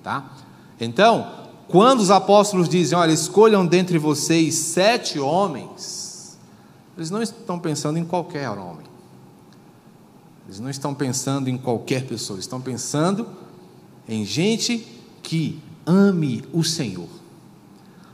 tá? 0.01 0.25
Então, 0.81 1.38
quando 1.69 1.99
os 1.99 2.09
apóstolos 2.09 2.67
dizem, 2.67 2.97
olha, 2.97 3.11
escolham 3.11 3.63
dentre 3.63 3.99
vocês 3.99 4.55
sete 4.55 5.19
homens, 5.19 6.35
eles 6.97 7.11
não 7.11 7.21
estão 7.21 7.59
pensando 7.59 7.99
em 7.99 8.03
qualquer 8.03 8.49
homem. 8.49 8.87
Eles 10.47 10.59
não 10.59 10.69
estão 10.69 10.95
pensando 10.95 11.47
em 11.47 11.59
qualquer 11.59 12.07
pessoa, 12.07 12.39
estão 12.39 12.59
pensando 12.59 13.27
em 14.07 14.25
gente 14.25 14.85
que 15.21 15.59
ame 15.85 16.43
o 16.51 16.63
Senhor. 16.63 17.07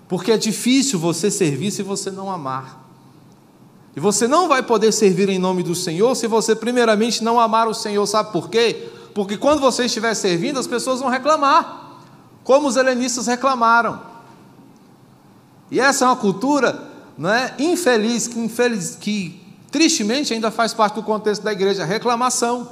Porque 0.09 0.33
é 0.33 0.37
difícil 0.37 0.99
você 0.99 1.31
servir 1.31 1.71
se 1.71 1.81
você 1.81 2.11
não 2.11 2.29
amar. 2.29 2.85
E 3.95 4.01
você 4.01 4.27
não 4.27 4.49
vai 4.49 4.63
poder 4.63 4.91
servir 4.91 5.29
em 5.29 5.39
nome 5.39 5.63
do 5.63 5.73
Senhor 5.73 6.13
se 6.13 6.27
você, 6.27 6.53
primeiramente, 6.53 7.23
não 7.23 7.39
amar 7.39 7.69
o 7.69 7.73
Senhor. 7.73 8.05
Sabe 8.05 8.33
por 8.33 8.49
quê? 8.49 8.89
Porque 9.13 9.37
quando 9.37 9.61
você 9.61 9.85
estiver 9.85 10.13
servindo, 10.13 10.59
as 10.59 10.67
pessoas 10.67 10.99
vão 10.99 11.09
reclamar 11.09 11.84
como 12.45 12.67
os 12.67 12.77
helenistas 12.77 13.25
reclamaram. 13.25 13.99
E 15.69 15.79
essa 15.79 16.05
é 16.05 16.07
uma 16.07 16.15
cultura 16.15 16.91
não 17.17 17.29
é, 17.29 17.55
infeliz, 17.57 18.27
que, 18.27 18.39
infeliz, 18.39 18.95
que 18.95 19.41
tristemente 19.71 20.31
ainda 20.33 20.51
faz 20.51 20.73
parte 20.73 20.93
do 20.93 21.03
contexto 21.03 21.41
da 21.41 21.51
igreja, 21.51 21.83
reclamação. 21.83 22.69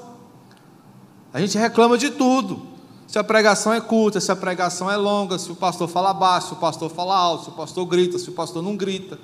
A 1.34 1.42
gente 1.42 1.58
reclama 1.58 1.98
de 1.98 2.12
tudo. 2.12 2.72
Se 3.08 3.18
a 3.18 3.24
pregação 3.24 3.74
é 3.74 3.82
curta, 3.82 4.20
se 4.20 4.32
a 4.32 4.36
pregação 4.36 4.90
é 4.90 4.96
longa, 4.96 5.40
se 5.40 5.52
o 5.52 5.56
pastor 5.56 5.88
fala 5.88 6.14
baixo, 6.14 6.50
se 6.50 6.54
o 6.54 6.58
pastor 6.58 6.90
fala 6.92 7.16
alto, 7.16 7.46
se 7.46 7.50
o 7.50 7.54
pastor 7.54 7.86
grita, 7.86 8.20
se 8.20 8.30
o 8.30 8.34
pastor 8.34 8.62
não 8.62 8.78
grita. 8.78 9.20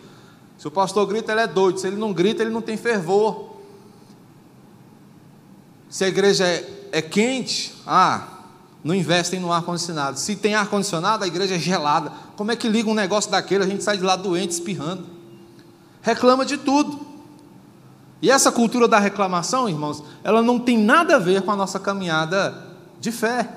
Se 0.58 0.68
o 0.68 0.72
pastor 0.72 1.06
grita, 1.06 1.32
ele 1.32 1.42
é 1.42 1.48
doido. 1.48 1.80
Se 1.80 1.88
ele 1.88 1.96
não 1.96 2.12
grita, 2.12 2.42
ele 2.42 2.52
não 2.52 2.62
tem 2.62 2.76
fervor. 2.76 3.52
Se 5.90 6.04
a 6.04 6.08
igreja 6.08 6.46
é, 6.46 6.90
é 6.92 7.02
quente, 7.02 7.74
ah, 7.86 8.39
não 8.84 8.96
investem 8.96 9.40
no 9.40 9.52
ar-condicionado. 9.52 10.18
Se 10.18 10.36
tem 10.36 10.56
ar-condicionado, 10.56 11.24
a 11.24 11.28
igreja 11.28 11.56
é 11.56 11.60
gelada. 11.60 12.12
Como 12.36 12.52
é 12.52 12.56
que 12.56 12.68
liga 12.68 12.90
um 12.90 12.94
negócio 12.94 13.30
daquele? 13.30 13.64
A 13.64 13.68
gente 13.68 13.84
sai 13.84 13.98
de 13.98 14.04
lá 14.04 14.16
doente, 14.16 14.52
espirrando. 14.52 15.06
Reclama 16.02 16.46
de 16.46 16.58
tudo. 16.58 17.00
E 18.22 18.30
essa 18.32 18.52
cultura 18.52 18.88
da 18.88 19.00
reclamação, 19.00 19.68
irmãos, 19.68 20.04
ela 20.24 20.42
não 20.42 20.60
tem 20.60 20.78
nada 20.78 21.16
a 21.16 21.20
ver 21.20 21.42
com 21.42 21.52
a 21.52 21.56
nossa 21.56 21.80
caminhada 21.80 22.68
de 23.00 23.12
fé. 23.12 23.50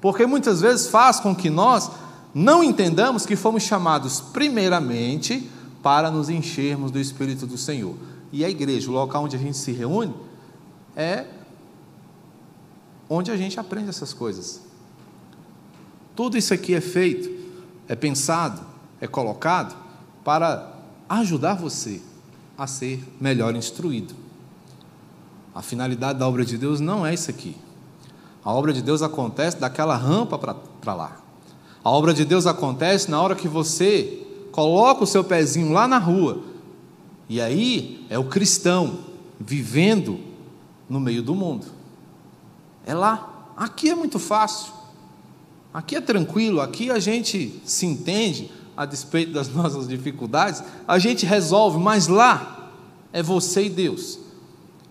Porque 0.00 0.26
muitas 0.26 0.60
vezes 0.60 0.88
faz 0.88 1.20
com 1.20 1.34
que 1.34 1.50
nós 1.50 1.90
não 2.32 2.62
entendamos 2.62 3.26
que 3.26 3.36
fomos 3.36 3.64
chamados 3.64 4.20
primeiramente 4.20 5.50
para 5.82 6.10
nos 6.10 6.28
enchermos 6.28 6.90
do 6.90 6.98
Espírito 6.98 7.46
do 7.46 7.58
Senhor. 7.58 7.94
E 8.32 8.44
a 8.44 8.50
igreja, 8.50 8.90
o 8.90 8.94
local 8.94 9.24
onde 9.24 9.36
a 9.36 9.38
gente 9.38 9.56
se 9.56 9.72
reúne, 9.72 10.14
é 10.96 11.26
onde 13.12 13.32
a 13.32 13.36
gente 13.36 13.58
aprende 13.58 13.88
essas 13.88 14.14
coisas. 14.14 14.60
Tudo 16.14 16.38
isso 16.38 16.54
aqui 16.54 16.74
é 16.74 16.80
feito, 16.80 17.28
é 17.88 17.96
pensado, 17.96 18.62
é 19.00 19.08
colocado 19.08 19.76
para 20.22 20.72
ajudar 21.08 21.54
você 21.54 22.00
a 22.56 22.68
ser 22.68 23.02
melhor 23.20 23.56
instruído. 23.56 24.14
A 25.52 25.60
finalidade 25.60 26.20
da 26.20 26.28
obra 26.28 26.44
de 26.44 26.56
Deus 26.56 26.78
não 26.78 27.04
é 27.04 27.12
isso 27.12 27.28
aqui. 27.28 27.56
A 28.44 28.52
obra 28.52 28.72
de 28.72 28.80
Deus 28.80 29.02
acontece 29.02 29.58
daquela 29.58 29.96
rampa 29.96 30.38
para 30.38 30.94
lá. 30.94 31.20
A 31.82 31.90
obra 31.90 32.14
de 32.14 32.24
Deus 32.24 32.46
acontece 32.46 33.10
na 33.10 33.20
hora 33.20 33.34
que 33.34 33.48
você 33.48 34.24
coloca 34.52 35.02
o 35.02 35.06
seu 35.06 35.24
pezinho 35.24 35.72
lá 35.72 35.88
na 35.88 35.98
rua. 35.98 36.42
E 37.28 37.40
aí 37.40 38.06
é 38.08 38.18
o 38.18 38.24
cristão 38.24 38.98
vivendo 39.38 40.20
no 40.88 41.00
meio 41.00 41.22
do 41.22 41.34
mundo. 41.34 41.79
É 42.86 42.94
lá. 42.94 43.52
Aqui 43.56 43.90
é 43.90 43.94
muito 43.94 44.18
fácil. 44.18 44.72
Aqui 45.72 45.94
é 45.94 46.00
tranquilo, 46.00 46.60
aqui 46.60 46.90
a 46.90 46.98
gente 46.98 47.60
se 47.64 47.86
entende 47.86 48.50
a 48.76 48.84
despeito 48.84 49.32
das 49.32 49.48
nossas 49.54 49.86
dificuldades, 49.86 50.62
a 50.86 50.98
gente 50.98 51.24
resolve, 51.24 51.78
mas 51.78 52.08
lá 52.08 52.72
é 53.12 53.22
você 53.22 53.66
e 53.66 53.70
Deus. 53.70 54.18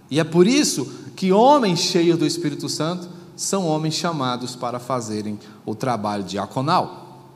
E 0.10 0.20
é 0.20 0.24
por 0.24 0.48
isso 0.48 0.86
que 1.16 1.32
homens 1.32 1.80
cheios 1.80 2.18
do 2.18 2.26
Espírito 2.26 2.70
Santo 2.70 3.10
são 3.36 3.66
homens 3.66 3.96
chamados 3.96 4.56
para 4.56 4.80
fazerem 4.80 5.38
o 5.66 5.76
trabalho 5.76 6.24
diaconal. 6.24 7.28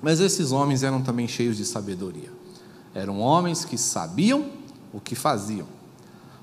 Mas 0.00 0.18
esses 0.18 0.50
homens 0.50 0.82
eram 0.82 1.02
também 1.02 1.28
cheios 1.28 1.56
de 1.56 1.64
sabedoria. 1.64 2.32
Eram 2.94 3.20
homens 3.20 3.64
que 3.64 3.78
sabiam 3.78 4.46
o 4.92 5.00
que 5.00 5.14
faziam 5.14 5.66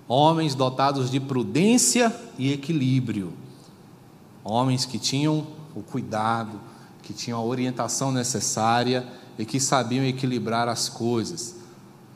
homens 0.10 0.56
dotados 0.56 1.12
de 1.12 1.20
prudência 1.20 2.14
e 2.36 2.52
equilíbrio, 2.52 3.32
homens 4.44 4.84
que 4.84 4.98
tinham 4.98 5.46
o 5.76 5.84
cuidado, 5.84 6.60
que 7.04 7.14
tinham 7.14 7.40
a 7.40 7.44
orientação 7.44 8.12
necessária 8.12 9.06
e 9.38 9.46
que 9.46 9.60
sabiam 9.60 10.04
equilibrar 10.04 10.68
as 10.68 10.90
coisas, 10.90 11.56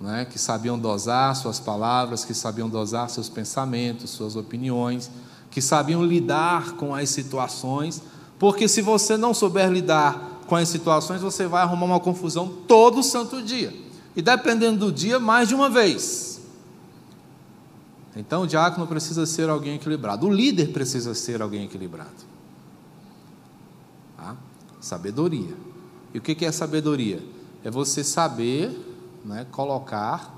né? 0.02 0.26
que 0.26 0.40
sabiam 0.40 0.78
dosar 0.78 1.36
suas 1.36 1.60
palavras, 1.60 2.26
que 2.26 2.34
sabiam 2.34 2.68
dosar 2.68 3.12
seus 3.12 3.30
pensamentos, 3.30 4.10
suas 4.10 4.36
opiniões, 4.36 5.12
que 5.52 5.62
sabiam 5.62 6.04
lidar 6.04 6.72
com 6.74 6.96
as 6.96 7.12
situações, 7.12 8.02
porque 8.40 8.68
se 8.68 8.82
você 8.82 9.16
não 9.16 9.36
souber 9.36 9.72
lidar 9.72 10.42
com 10.48 10.56
as 10.56 10.68
situações, 10.68 11.22
você 11.22 11.46
vai 11.46 11.62
arrumar 11.62 11.86
uma 11.86 12.00
confusão 12.00 12.52
todo 12.68 13.04
santo 13.04 13.40
dia. 13.40 13.72
E 14.16 14.22
dependendo 14.22 14.88
do 14.88 14.92
dia, 14.92 15.20
mais 15.20 15.48
de 15.48 15.54
uma 15.54 15.70
vez. 15.70 16.33
Então 18.16 18.44
o 18.44 18.48
diácono 18.48 18.86
precisa 18.86 19.26
ser 19.26 19.50
alguém 19.50 19.76
equilibrado, 19.76 20.28
o 20.28 20.32
líder 20.32 20.72
precisa 20.72 21.14
ser 21.16 21.42
alguém 21.42 21.66
equilibrado. 21.66 22.12
Tá? 24.16 24.38
Sabedoria. 24.80 25.56
E 26.14 26.20
o 26.20 26.22
que 26.22 26.46
é 26.46 26.52
sabedoria? 26.52 27.24
É 27.64 27.72
você 27.72 28.04
saber 28.04 28.72
né, 29.26 29.48
colocar 29.52 30.34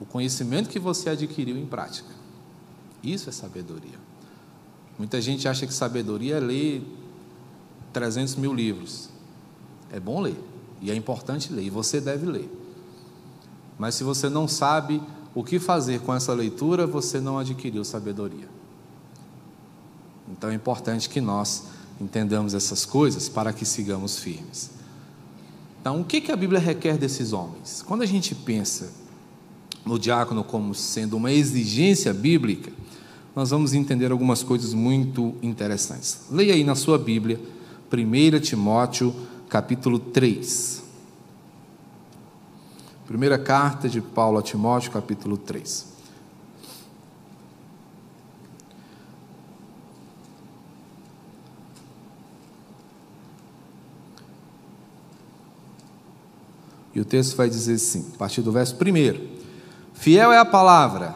o 0.00 0.06
conhecimento 0.06 0.68
que 0.68 0.78
você 0.78 1.10
adquiriu 1.10 1.56
em 1.56 1.66
prática. 1.66 2.08
Isso 3.02 3.28
é 3.28 3.32
sabedoria. 3.32 4.00
Muita 4.98 5.20
gente 5.20 5.46
acha 5.48 5.66
que 5.66 5.74
sabedoria 5.74 6.36
é 6.36 6.40
ler 6.40 6.82
300 7.92 8.36
mil 8.36 8.54
livros. 8.54 9.10
É 9.90 10.00
bom 10.00 10.20
ler, 10.20 10.38
e 10.80 10.90
é 10.90 10.94
importante 10.94 11.52
ler, 11.52 11.64
e 11.64 11.70
você 11.70 12.00
deve 12.00 12.26
ler. 12.26 12.50
Mas 13.78 13.94
se 13.94 14.04
você 14.04 14.28
não 14.28 14.48
sabe 14.48 15.02
o 15.34 15.42
que 15.42 15.58
fazer 15.58 16.00
com 16.00 16.14
essa 16.14 16.32
leitura, 16.32 16.86
você 16.86 17.20
não 17.20 17.38
adquiriu 17.38 17.84
sabedoria. 17.84 18.48
Então 20.28 20.50
é 20.50 20.54
importante 20.54 21.08
que 21.08 21.20
nós 21.20 21.64
entendamos 22.00 22.54
essas 22.54 22.84
coisas 22.84 23.28
para 23.28 23.52
que 23.52 23.64
sigamos 23.64 24.18
firmes. 24.18 24.70
Então, 25.80 26.00
o 26.00 26.04
que, 26.04 26.30
a 26.30 26.36
Bíblia 26.36 26.60
requer 26.60 26.96
desses 26.96 27.32
homens? 27.32 27.82
Quando 27.82 28.02
a 28.02 28.06
gente 28.06 28.36
pensa 28.36 28.92
no 29.84 29.98
diácono 29.98 30.44
como 30.44 30.74
sendo 30.74 31.16
uma 31.16 31.32
exigência 31.32 32.14
bíblica, 32.14 32.72
nós 33.34 33.50
vamos 33.50 33.74
entender 33.74 34.12
algumas 34.12 34.44
coisas 34.44 34.74
muito 34.74 35.34
interessantes. 35.42 36.20
Leia 36.30 36.54
aí 36.54 36.62
na 36.62 36.76
sua 36.76 36.98
Bíblia, 36.98 37.40
1 37.92 38.40
Timóteo, 38.40 39.12
capítulo 39.48 39.98
3. 39.98 40.81
Primeira 43.12 43.36
carta 43.36 43.90
de 43.90 44.00
Paulo 44.00 44.38
a 44.38 44.42
Timóteo, 44.42 44.90
capítulo 44.90 45.36
3. 45.36 45.86
E 56.94 57.00
o 57.02 57.04
texto 57.04 57.36
vai 57.36 57.50
dizer 57.50 57.74
assim, 57.74 58.12
a 58.14 58.16
partir 58.16 58.40
do 58.40 58.50
verso 58.50 58.74
1: 58.76 59.20
Fiel 59.92 60.32
é 60.32 60.38
a 60.38 60.46
palavra. 60.46 61.14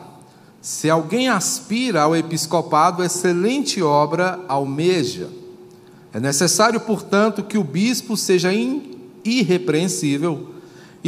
Se 0.61 0.91
alguém 0.91 1.31
aspira 1.31 2.03
ao 2.03 2.15
episcopado, 2.15 3.03
excelente 3.03 3.83
obra 3.83 4.38
almeja. 4.49 5.31
É 6.12 6.21
necessário, 6.21 6.79
portanto, 6.79 7.43
que 7.43 7.57
o 7.57 7.65
bispo 7.65 8.19
seja 8.19 8.50
irrepreensível, 9.25 10.55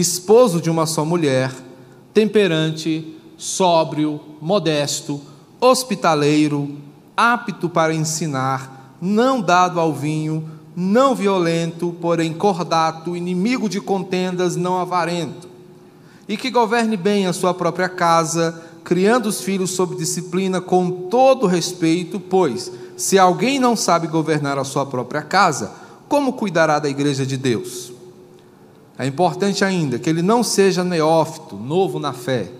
esposo 0.00 0.60
de 0.60 0.70
uma 0.70 0.86
só 0.86 1.04
mulher, 1.04 1.52
temperante, 2.12 3.16
sóbrio, 3.36 4.20
modesto, 4.40 5.20
hospitaleiro, 5.60 6.76
apto 7.16 7.68
para 7.68 7.94
ensinar, 7.94 8.96
não 9.00 9.40
dado 9.40 9.80
ao 9.80 9.92
vinho, 9.92 10.48
não 10.76 11.14
violento, 11.14 11.94
porém 12.00 12.32
cordato, 12.32 13.16
inimigo 13.16 13.68
de 13.68 13.80
contendas, 13.80 14.56
não 14.56 14.78
avarento, 14.78 15.48
e 16.28 16.36
que 16.36 16.50
governe 16.50 16.96
bem 16.96 17.26
a 17.26 17.32
sua 17.32 17.52
própria 17.52 17.88
casa, 17.88 18.62
criando 18.84 19.26
os 19.26 19.40
filhos 19.40 19.72
sob 19.72 19.96
disciplina 19.96 20.60
com 20.60 20.90
todo 21.08 21.46
respeito, 21.46 22.20
pois, 22.20 22.70
se 22.96 23.18
alguém 23.18 23.58
não 23.58 23.74
sabe 23.74 24.06
governar 24.06 24.58
a 24.58 24.64
sua 24.64 24.86
própria 24.86 25.22
casa, 25.22 25.72
como 26.08 26.32
cuidará 26.32 26.78
da 26.78 26.88
igreja 26.88 27.26
de 27.26 27.36
Deus? 27.36 27.97
É 28.98 29.06
importante 29.06 29.64
ainda 29.64 29.98
que 29.98 30.10
ele 30.10 30.22
não 30.22 30.42
seja 30.42 30.82
neófito, 30.82 31.54
novo 31.54 32.00
na 32.00 32.12
fé, 32.12 32.50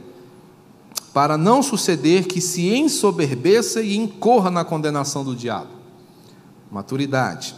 para 1.13 1.37
não 1.37 1.65
suceder 1.65 2.27
que 2.29 2.41
se 2.41 2.69
ensoberbeça 2.69 3.83
e 3.83 3.97
incorra 3.97 4.49
na 4.49 4.65
condenação 4.65 5.25
do 5.25 5.35
diabo. 5.35 5.71
Maturidade. 6.71 7.57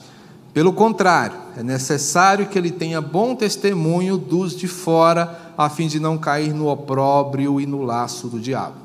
Pelo 0.55 0.73
contrário, 0.73 1.37
é 1.57 1.63
necessário 1.63 2.49
que 2.49 2.59
ele 2.59 2.71
tenha 2.71 3.03
bom 3.03 3.37
testemunho 3.37 4.17
dos 4.17 4.57
de 4.57 4.67
fora, 4.67 5.53
a 5.59 5.69
fim 5.69 5.87
de 5.87 6.01
não 6.01 6.17
cair 6.17 6.55
no 6.55 6.69
opróbrio 6.69 7.61
e 7.61 7.67
no 7.67 7.83
laço 7.83 8.29
do 8.29 8.41
diabo. 8.41 8.77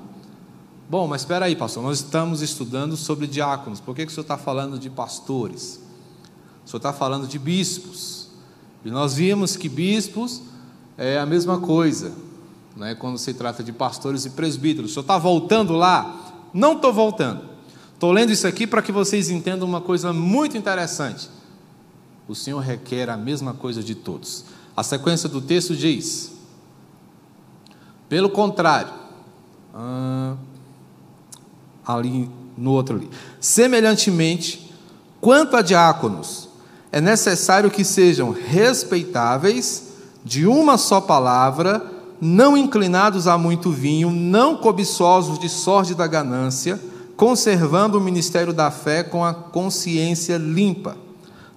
Bom, 0.90 1.08
mas 1.08 1.22
espera 1.22 1.46
aí, 1.46 1.56
pastor, 1.56 1.82
nós 1.82 2.00
estamos 2.00 2.42
estudando 2.42 2.98
sobre 2.98 3.26
diáconos, 3.26 3.80
por 3.80 3.96
que, 3.96 4.06
que 4.06 4.12
o 4.12 4.14
senhor 4.14 4.24
está 4.24 4.38
falando 4.38 4.78
de 4.78 4.90
pastores? 4.90 5.80
O 6.66 6.70
senhor 6.70 6.78
está 6.78 6.94
falando 6.94 7.28
de 7.28 7.40
bispos. 7.40 8.25
E 8.86 8.92
nós 8.92 9.16
vimos 9.16 9.58
que 9.58 9.68
bispos 9.68 10.44
é 10.96 11.18
a 11.18 11.26
mesma 11.26 11.60
coisa, 11.60 12.14
né, 12.76 12.94
quando 12.94 13.18
se 13.18 13.34
trata 13.34 13.64
de 13.64 13.74
pastores 13.74 14.26
e 14.26 14.30
presbíteros. 14.30 14.92
O 14.92 14.94
senhor 14.94 15.02
está 15.02 15.18
voltando 15.18 15.74
lá? 15.74 16.34
Não 16.54 16.74
estou 16.74 16.94
voltando. 16.94 17.56
Estou 17.96 18.12
lendo 18.12 18.32
isso 18.32 18.46
aqui 18.46 18.68
para 18.68 18.82
que 18.82 18.92
vocês 18.92 19.30
entendam 19.30 19.68
uma 19.68 19.82
coisa 19.82 20.14
muito 20.14 20.56
interessante. 20.56 21.30
O 22.28 22.36
Senhor 22.36 22.60
requer 22.60 23.10
a 23.10 23.16
mesma 23.16 23.54
coisa 23.54 23.82
de 23.82 23.96
todos. 23.96 24.46
A 24.76 24.84
sequência 24.84 25.30
do 25.30 25.42
texto 25.42 25.76
diz: 25.76 26.34
pelo 28.10 28.30
contrário, 28.30 28.92
ah, 29.74 30.36
ali 31.86 32.30
no 32.58 32.72
outro 32.72 32.98
ali, 32.98 33.10
semelhantemente, 33.40 34.72
quanto 35.22 35.56
a 35.56 35.62
diáconos, 35.62 36.35
é 36.96 37.02
necessário 37.02 37.70
que 37.70 37.84
sejam 37.84 38.32
respeitáveis, 38.32 39.84
de 40.24 40.48
uma 40.48 40.78
só 40.78 41.02
palavra, 41.02 41.86
não 42.22 42.56
inclinados 42.56 43.28
a 43.28 43.38
muito 43.38 43.70
vinho, 43.70 44.10
não 44.10 44.56
cobiçosos 44.56 45.38
de 45.38 45.50
sorte 45.50 45.94
da 45.94 46.08
ganância, 46.08 46.80
conservando 47.18 47.98
o 47.98 48.02
ministério 48.02 48.54
da 48.54 48.72
fé 48.72 49.04
com 49.04 49.26
a 49.26 49.34
consciência 49.34 50.38
limpa. 50.38 50.96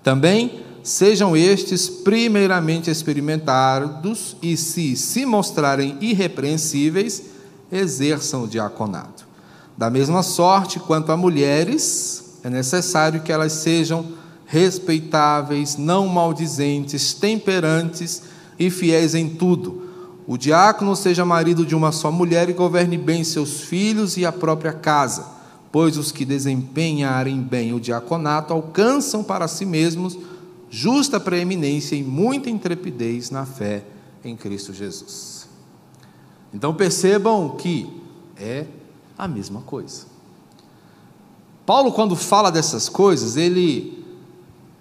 Também 0.03 0.65
sejam 0.83 1.37
estes 1.37 1.89
primeiramente 1.89 2.91
experimentados 2.91 4.37
e, 4.43 4.57
se 4.57 4.97
se 4.97 5.25
mostrarem 5.25 5.97
irrepreensíveis, 6.01 7.23
exerçam 7.71 8.43
o 8.43 8.49
diaconato. 8.49 9.25
Da 9.77 9.89
mesma 9.89 10.25
sorte, 10.25 10.81
quanto 10.81 11.13
a 11.13 11.17
mulheres, 11.17 12.41
é 12.43 12.51
necessário 12.51 13.21
que 13.21 13.31
elas 13.31 13.53
sejam 13.53 14.18
respeitáveis, 14.49 15.77
não 15.77 16.09
maldizentes, 16.09 17.15
temperantes 17.15 18.25
e 18.59 18.69
fiéis 18.69 19.15
em 19.15 19.29
tudo 19.29 19.87
o 20.31 20.37
diácono 20.37 20.95
seja 20.95 21.25
marido 21.25 21.65
de 21.65 21.75
uma 21.75 21.91
só 21.91 22.13
mulher 22.13 22.51
e 22.51 22.53
governe 22.53 22.99
bem 22.99 23.25
seus 23.25 23.63
filhos 23.63 24.19
e 24.19 24.27
a 24.27 24.31
própria 24.31 24.75
casa, 24.75 25.27
pois 25.73 25.97
os 25.97 26.13
que 26.13 26.23
desempenharem 26.23 27.41
bem 27.41 27.73
o 27.73 27.81
diaconato 27.81 28.53
alcançam 28.53 29.25
para 29.25 29.49
si 29.49 29.65
mesmos 29.65 30.19
justa 30.69 31.19
preeminência 31.19 31.97
e 31.97 32.03
muita 32.03 32.51
intrepidez 32.51 33.31
na 33.31 33.47
fé 33.47 33.83
em 34.23 34.37
Cristo 34.37 34.75
Jesus. 34.75 35.49
Então 36.53 36.75
percebam 36.75 37.57
que 37.57 37.89
é 38.37 38.67
a 39.17 39.27
mesma 39.27 39.63
coisa. 39.63 40.05
Paulo, 41.65 41.91
quando 41.91 42.15
fala 42.15 42.53
dessas 42.53 42.87
coisas, 42.87 43.39
ele 43.39 44.05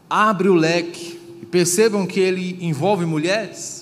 abre 0.10 0.50
o 0.50 0.56
leque, 0.56 1.20
e 1.42 1.46
percebam 1.46 2.06
que 2.06 2.20
ele 2.20 2.58
envolve 2.62 3.06
mulheres 3.06 3.78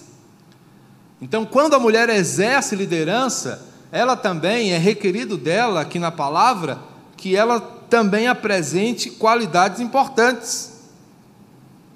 então, 1.22 1.46
quando 1.46 1.74
a 1.74 1.80
mulher 1.80 2.10
exerce 2.10 2.76
liderança, 2.76 3.68
ela 3.92 4.16
também 4.16 4.74
é 4.74 4.78
requerido 4.78 5.38
dela, 5.38 5.82
aqui 5.82 5.98
na 5.98 6.12
palavra, 6.12 6.80
que 7.16 7.36
ela 7.36 7.60
também 7.60 8.28
apresente 8.28 9.10
qualidades 9.10 9.80
importantes, 9.80 10.74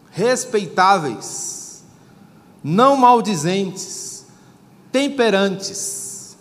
respeitáveis, 0.09 1.83
não 2.63 2.95
maldizentes, 2.95 4.25
temperantes. 4.91 6.37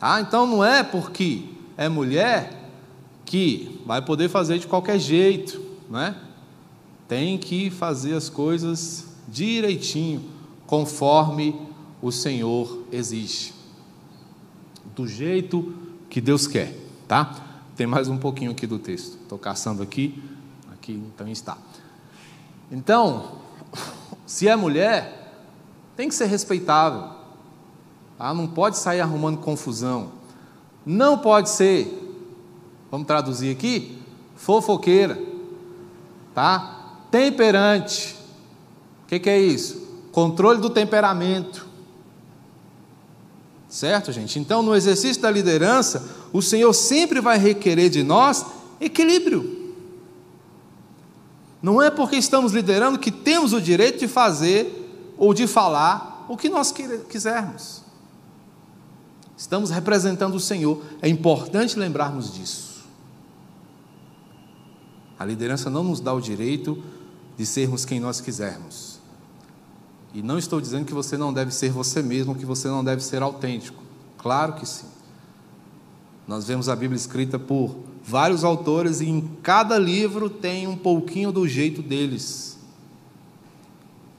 Tá? 0.00 0.20
Então 0.20 0.46
não 0.46 0.64
é 0.64 0.82
porque 0.82 1.44
é 1.76 1.88
mulher 1.88 2.70
que 3.24 3.82
vai 3.86 4.00
poder 4.00 4.28
fazer 4.28 4.58
de 4.58 4.66
qualquer 4.66 4.98
jeito, 4.98 5.60
não 5.88 6.00
é? 6.00 6.25
Tem 7.08 7.38
que 7.38 7.70
fazer 7.70 8.14
as 8.14 8.28
coisas 8.28 9.06
direitinho 9.28 10.22
conforme 10.66 11.54
o 12.02 12.10
Senhor 12.10 12.84
exige, 12.92 13.54
do 14.94 15.06
jeito 15.06 15.74
que 16.08 16.20
Deus 16.20 16.46
quer, 16.46 16.76
tá? 17.06 17.34
Tem 17.76 17.86
mais 17.86 18.08
um 18.08 18.18
pouquinho 18.18 18.50
aqui 18.50 18.66
do 18.66 18.78
texto, 18.78 19.18
estou 19.22 19.38
caçando 19.38 19.82
aqui, 19.82 20.22
aqui 20.72 20.92
então 20.92 21.28
está. 21.28 21.56
Então, 22.70 23.38
se 24.26 24.48
é 24.48 24.56
mulher, 24.56 25.44
tem 25.96 26.08
que 26.08 26.14
ser 26.14 26.26
respeitável, 26.26 27.10
tá? 28.18 28.34
não 28.34 28.46
pode 28.46 28.78
sair 28.78 29.00
arrumando 29.00 29.38
confusão, 29.38 30.12
não 30.84 31.18
pode 31.18 31.50
ser, 31.50 32.24
vamos 32.90 33.06
traduzir 33.06 33.50
aqui, 33.50 33.98
fofoqueira, 34.36 35.20
tá? 36.34 36.75
Temperante, 37.10 38.16
o 39.04 39.06
que, 39.08 39.18
que 39.18 39.30
é 39.30 39.38
isso? 39.38 39.86
controle 40.16 40.58
do 40.62 40.70
temperamento. 40.70 41.66
Certo, 43.68 44.10
gente? 44.10 44.38
Então, 44.38 44.62
no 44.62 44.74
exercício 44.74 45.20
da 45.20 45.30
liderança, 45.30 46.08
o 46.32 46.40
Senhor 46.40 46.72
sempre 46.72 47.20
vai 47.20 47.36
requerer 47.36 47.90
de 47.90 48.02
nós 48.02 48.46
equilíbrio. 48.80 49.74
Não 51.60 51.82
é 51.82 51.90
porque 51.90 52.16
estamos 52.16 52.54
liderando 52.54 52.98
que 52.98 53.10
temos 53.10 53.52
o 53.52 53.60
direito 53.60 53.98
de 53.98 54.08
fazer 54.08 55.12
ou 55.18 55.34
de 55.34 55.46
falar 55.46 56.24
o 56.30 56.34
que 56.34 56.48
nós 56.48 56.72
quisermos. 57.10 57.82
Estamos 59.36 59.68
representando 59.68 60.36
o 60.36 60.40
Senhor, 60.40 60.82
é 61.02 61.10
importante 61.10 61.78
lembrarmos 61.78 62.32
disso. 62.32 62.86
A 65.18 65.26
liderança 65.26 65.68
não 65.68 65.84
nos 65.84 66.00
dá 66.00 66.14
o 66.14 66.22
direito 66.22 66.82
de 67.36 67.44
sermos 67.44 67.84
quem 67.84 68.00
nós 68.00 68.20
quisermos. 68.20 68.98
E 70.14 70.22
não 70.22 70.38
estou 70.38 70.60
dizendo 70.60 70.86
que 70.86 70.94
você 70.94 71.16
não 71.18 71.32
deve 71.32 71.52
ser 71.52 71.70
você 71.70 72.02
mesmo, 72.02 72.34
que 72.34 72.46
você 72.46 72.68
não 72.68 72.82
deve 72.82 73.02
ser 73.02 73.22
autêntico. 73.22 73.82
Claro 74.16 74.54
que 74.54 74.66
sim. 74.66 74.86
Nós 76.26 76.46
vemos 76.46 76.68
a 76.68 76.74
Bíblia 76.74 76.96
escrita 76.96 77.38
por 77.38 77.76
vários 78.02 78.42
autores 78.42 79.00
e 79.00 79.08
em 79.08 79.20
cada 79.42 79.78
livro 79.78 80.30
tem 80.30 80.66
um 80.66 80.76
pouquinho 80.76 81.30
do 81.30 81.46
jeito 81.46 81.82
deles. 81.82 82.56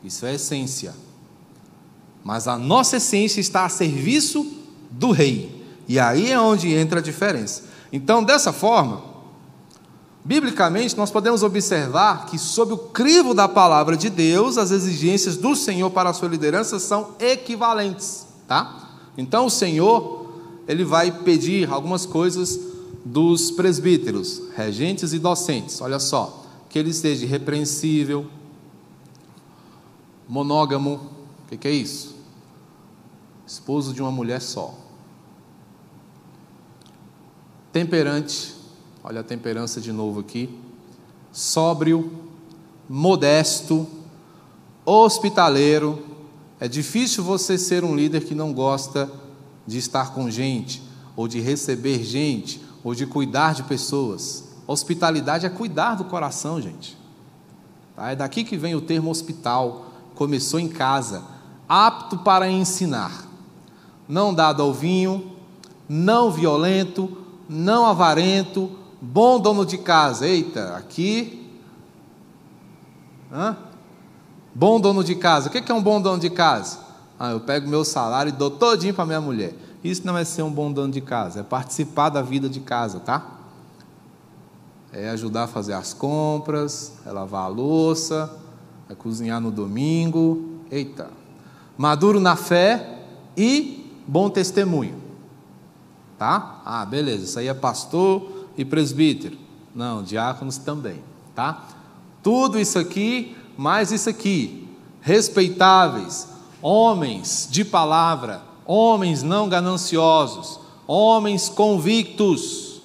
Isso 0.03 0.25
é 0.25 0.35
essência. 0.35 0.93
Mas 2.23 2.47
a 2.47 2.57
nossa 2.57 2.97
essência 2.97 3.39
está 3.39 3.65
a 3.65 3.69
serviço 3.69 4.45
do 4.91 5.11
rei. 5.11 5.65
E 5.87 5.99
aí 5.99 6.31
é 6.31 6.39
onde 6.39 6.73
entra 6.73 6.99
a 6.99 7.03
diferença. 7.03 7.63
Então, 7.91 8.23
dessa 8.23 8.53
forma, 8.53 9.01
Biblicamente, 10.23 10.97
nós 10.97 11.09
podemos 11.09 11.41
observar 11.41 12.25
que, 12.25 12.37
sob 12.37 12.73
o 12.73 12.77
crivo 12.77 13.33
da 13.33 13.47
palavra 13.47 13.95
de 13.95 14.09
Deus, 14.09 14.57
as 14.57 14.71
exigências 14.71 15.37
do 15.37 15.55
Senhor 15.55 15.89
para 15.89 16.09
a 16.09 16.13
sua 16.13 16.27
liderança 16.27 16.79
são 16.79 17.15
equivalentes, 17.19 18.27
tá? 18.45 18.89
Então, 19.17 19.45
o 19.45 19.49
Senhor, 19.49 20.33
ele 20.67 20.83
vai 20.83 21.11
pedir 21.11 21.71
algumas 21.71 22.05
coisas 22.05 22.59
dos 23.05 23.51
presbíteros, 23.51 24.41
regentes 24.55 25.13
e 25.13 25.19
docentes. 25.19 25.79
Olha 25.79 25.97
só, 25.97 26.45
que 26.69 26.77
ele 26.77 26.89
esteja 26.89 27.25
irrepreensível, 27.25 28.27
monógamo, 30.27 30.95
o 31.45 31.49
que, 31.49 31.57
que 31.57 31.67
é 31.67 31.71
isso? 31.71 32.15
Esposo 33.45 33.93
de 33.93 34.01
uma 34.01 34.11
mulher 34.11 34.41
só. 34.41 34.73
Temperante, 37.71 38.56
Olha 39.09 39.21
a 39.21 39.23
temperança 39.23 39.79
de 39.79 39.93
novo 39.93 40.19
aqui. 40.19 40.49
sóbrio, 41.31 42.11
modesto, 42.89 43.87
hospitaleiro. 44.85 46.03
É 46.59 46.67
difícil 46.67 47.23
você 47.23 47.57
ser 47.57 47.85
um 47.85 47.95
líder 47.95 48.25
que 48.25 48.35
não 48.35 48.51
gosta 48.51 49.09
de 49.65 49.77
estar 49.77 50.13
com 50.13 50.29
gente, 50.29 50.83
ou 51.15 51.25
de 51.25 51.39
receber 51.39 52.03
gente, 52.03 52.61
ou 52.83 52.93
de 52.93 53.07
cuidar 53.07 53.53
de 53.53 53.63
pessoas. 53.63 54.43
Hospitalidade 54.67 55.45
é 55.45 55.49
cuidar 55.49 55.95
do 55.95 56.03
coração, 56.03 56.61
gente. 56.61 56.97
Tá? 57.95 58.11
É 58.11 58.15
daqui 58.15 58.43
que 58.43 58.57
vem 58.57 58.75
o 58.75 58.81
termo 58.81 59.09
hospital. 59.09 59.85
Começou 60.15 60.59
em 60.59 60.67
casa, 60.67 61.23
apto 61.69 62.17
para 62.17 62.51
ensinar, 62.51 63.25
não 64.05 64.33
dado 64.33 64.61
ao 64.61 64.73
vinho, 64.73 65.31
não 65.87 66.29
violento, 66.29 67.17
não 67.47 67.85
avarento, 67.85 68.85
bom 69.01 69.39
dono 69.39 69.65
de 69.65 69.77
casa. 69.77 70.27
Eita, 70.27 70.75
aqui. 70.75 71.49
Hã? 73.31 73.57
Bom 74.53 74.79
dono 74.79 75.03
de 75.03 75.15
casa. 75.15 75.49
O 75.49 75.51
que 75.51 75.71
é 75.71 75.75
um 75.75 75.83
bom 75.83 76.01
dono 76.01 76.19
de 76.19 76.29
casa? 76.29 76.79
Ah, 77.19 77.31
eu 77.31 77.39
pego 77.39 77.67
meu 77.67 77.83
salário 77.83 78.29
e 78.29 78.31
dou 78.31 78.51
todinho 78.51 78.93
para 78.93 79.05
minha 79.05 79.21
mulher. 79.21 79.53
Isso 79.83 80.05
não 80.05 80.17
é 80.17 80.23
ser 80.23 80.43
um 80.43 80.51
bom 80.51 80.71
dono 80.71 80.91
de 80.91 81.01
casa, 81.01 81.39
é 81.39 81.43
participar 81.43 82.09
da 82.09 82.21
vida 82.21 82.49
de 82.49 82.59
casa, 82.59 82.99
tá? 82.99 83.25
É 84.91 85.09
ajudar 85.09 85.43
a 85.43 85.47
fazer 85.47 85.73
as 85.73 85.93
compras, 85.93 86.93
é 87.05 87.11
lavar 87.11 87.45
a 87.45 87.47
louça, 87.47 88.35
é 88.89 88.95
cozinhar 88.95 89.39
no 89.39 89.51
domingo. 89.51 90.61
Eita. 90.71 91.09
Maduro 91.77 92.19
na 92.19 92.35
fé 92.35 92.99
e 93.35 94.01
bom 94.07 94.29
testemunho. 94.29 94.95
Tá? 96.17 96.61
Ah, 96.65 96.85
beleza. 96.85 97.25
Isso 97.25 97.39
aí 97.39 97.47
é 97.47 97.53
pastor 97.53 98.36
e 98.57 98.65
presbítero. 98.65 99.37
Não, 99.73 100.01
diáconos 100.01 100.57
também, 100.57 101.01
tá? 101.35 101.67
Tudo 102.23 102.59
isso 102.59 102.79
aqui, 102.79 103.35
mais 103.55 103.91
isso 103.91 104.09
aqui. 104.09 104.67
Respeitáveis, 105.01 106.27
homens 106.61 107.47
de 107.49 107.63
palavra, 107.63 108.41
homens 108.65 109.21
não 109.21 109.47
gananciosos, 109.47 110.59
homens 110.87 111.47
convictos. 111.47 112.81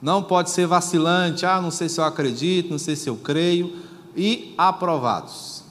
Não 0.00 0.22
pode 0.22 0.50
ser 0.50 0.66
vacilante, 0.66 1.44
ah, 1.44 1.60
não 1.60 1.70
sei 1.70 1.88
se 1.88 2.00
eu 2.00 2.04
acredito, 2.04 2.70
não 2.70 2.78
sei 2.78 2.96
se 2.96 3.10
eu 3.10 3.16
creio, 3.16 3.76
e 4.16 4.54
aprovados, 4.56 5.62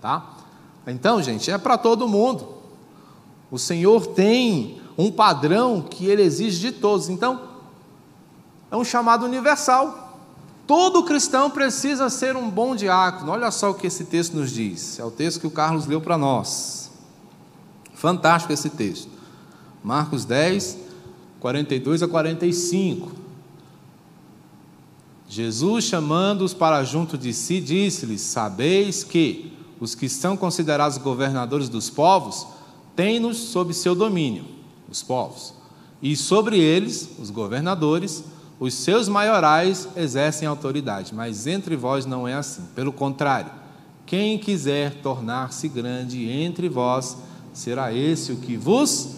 tá? 0.00 0.34
Então, 0.86 1.22
gente, 1.22 1.50
é 1.50 1.58
para 1.58 1.76
todo 1.76 2.08
mundo. 2.08 2.48
O 3.50 3.58
Senhor 3.58 4.06
tem 4.06 4.80
um 4.96 5.10
padrão 5.10 5.82
que 5.82 6.06
ele 6.06 6.22
exige 6.22 6.58
de 6.60 6.72
todos. 6.72 7.08
Então, 7.08 7.40
é 8.70 8.76
um 8.76 8.84
chamado 8.84 9.24
universal. 9.24 10.18
Todo 10.66 11.04
cristão 11.04 11.48
precisa 11.50 12.10
ser 12.10 12.36
um 12.36 12.50
bom 12.50 12.74
diácono. 12.74 13.32
Olha 13.32 13.50
só 13.50 13.70
o 13.70 13.74
que 13.74 13.86
esse 13.86 14.04
texto 14.04 14.34
nos 14.34 14.50
diz. 14.50 14.98
É 14.98 15.04
o 15.04 15.10
texto 15.10 15.40
que 15.40 15.46
o 15.46 15.50
Carlos 15.50 15.86
leu 15.86 16.00
para 16.00 16.18
nós. 16.18 16.90
Fantástico 17.94 18.52
esse 18.52 18.70
texto. 18.70 19.08
Marcos 19.82 20.24
10, 20.24 20.78
42 21.38 22.02
a 22.02 22.08
45. 22.08 23.12
Jesus, 25.28 25.84
chamando-os 25.84 26.54
para 26.54 26.82
junto 26.84 27.16
de 27.16 27.32
si, 27.32 27.60
disse-lhes: 27.60 28.20
Sabeis 28.20 29.04
que 29.04 29.52
os 29.80 29.94
que 29.94 30.08
são 30.08 30.36
considerados 30.36 30.98
governadores 30.98 31.68
dos 31.68 31.90
povos 31.90 32.46
têm-nos 32.94 33.36
sob 33.36 33.74
seu 33.74 33.94
domínio, 33.94 34.44
os 34.88 35.02
povos, 35.02 35.52
e 36.00 36.16
sobre 36.16 36.58
eles, 36.58 37.10
os 37.18 37.30
governadores, 37.30 38.24
os 38.58 38.72
seus 38.74 39.08
maiorais 39.08 39.88
exercem 39.96 40.48
autoridade, 40.48 41.14
mas 41.14 41.46
entre 41.46 41.76
vós 41.76 42.06
não 42.06 42.26
é 42.26 42.34
assim. 42.34 42.62
Pelo 42.74 42.92
contrário, 42.92 43.50
quem 44.06 44.38
quiser 44.38 44.94
tornar-se 45.02 45.68
grande 45.68 46.28
entre 46.30 46.68
vós, 46.68 47.18
será 47.52 47.92
esse 47.92 48.32
o 48.32 48.36
que 48.36 48.56
vos 48.56 49.16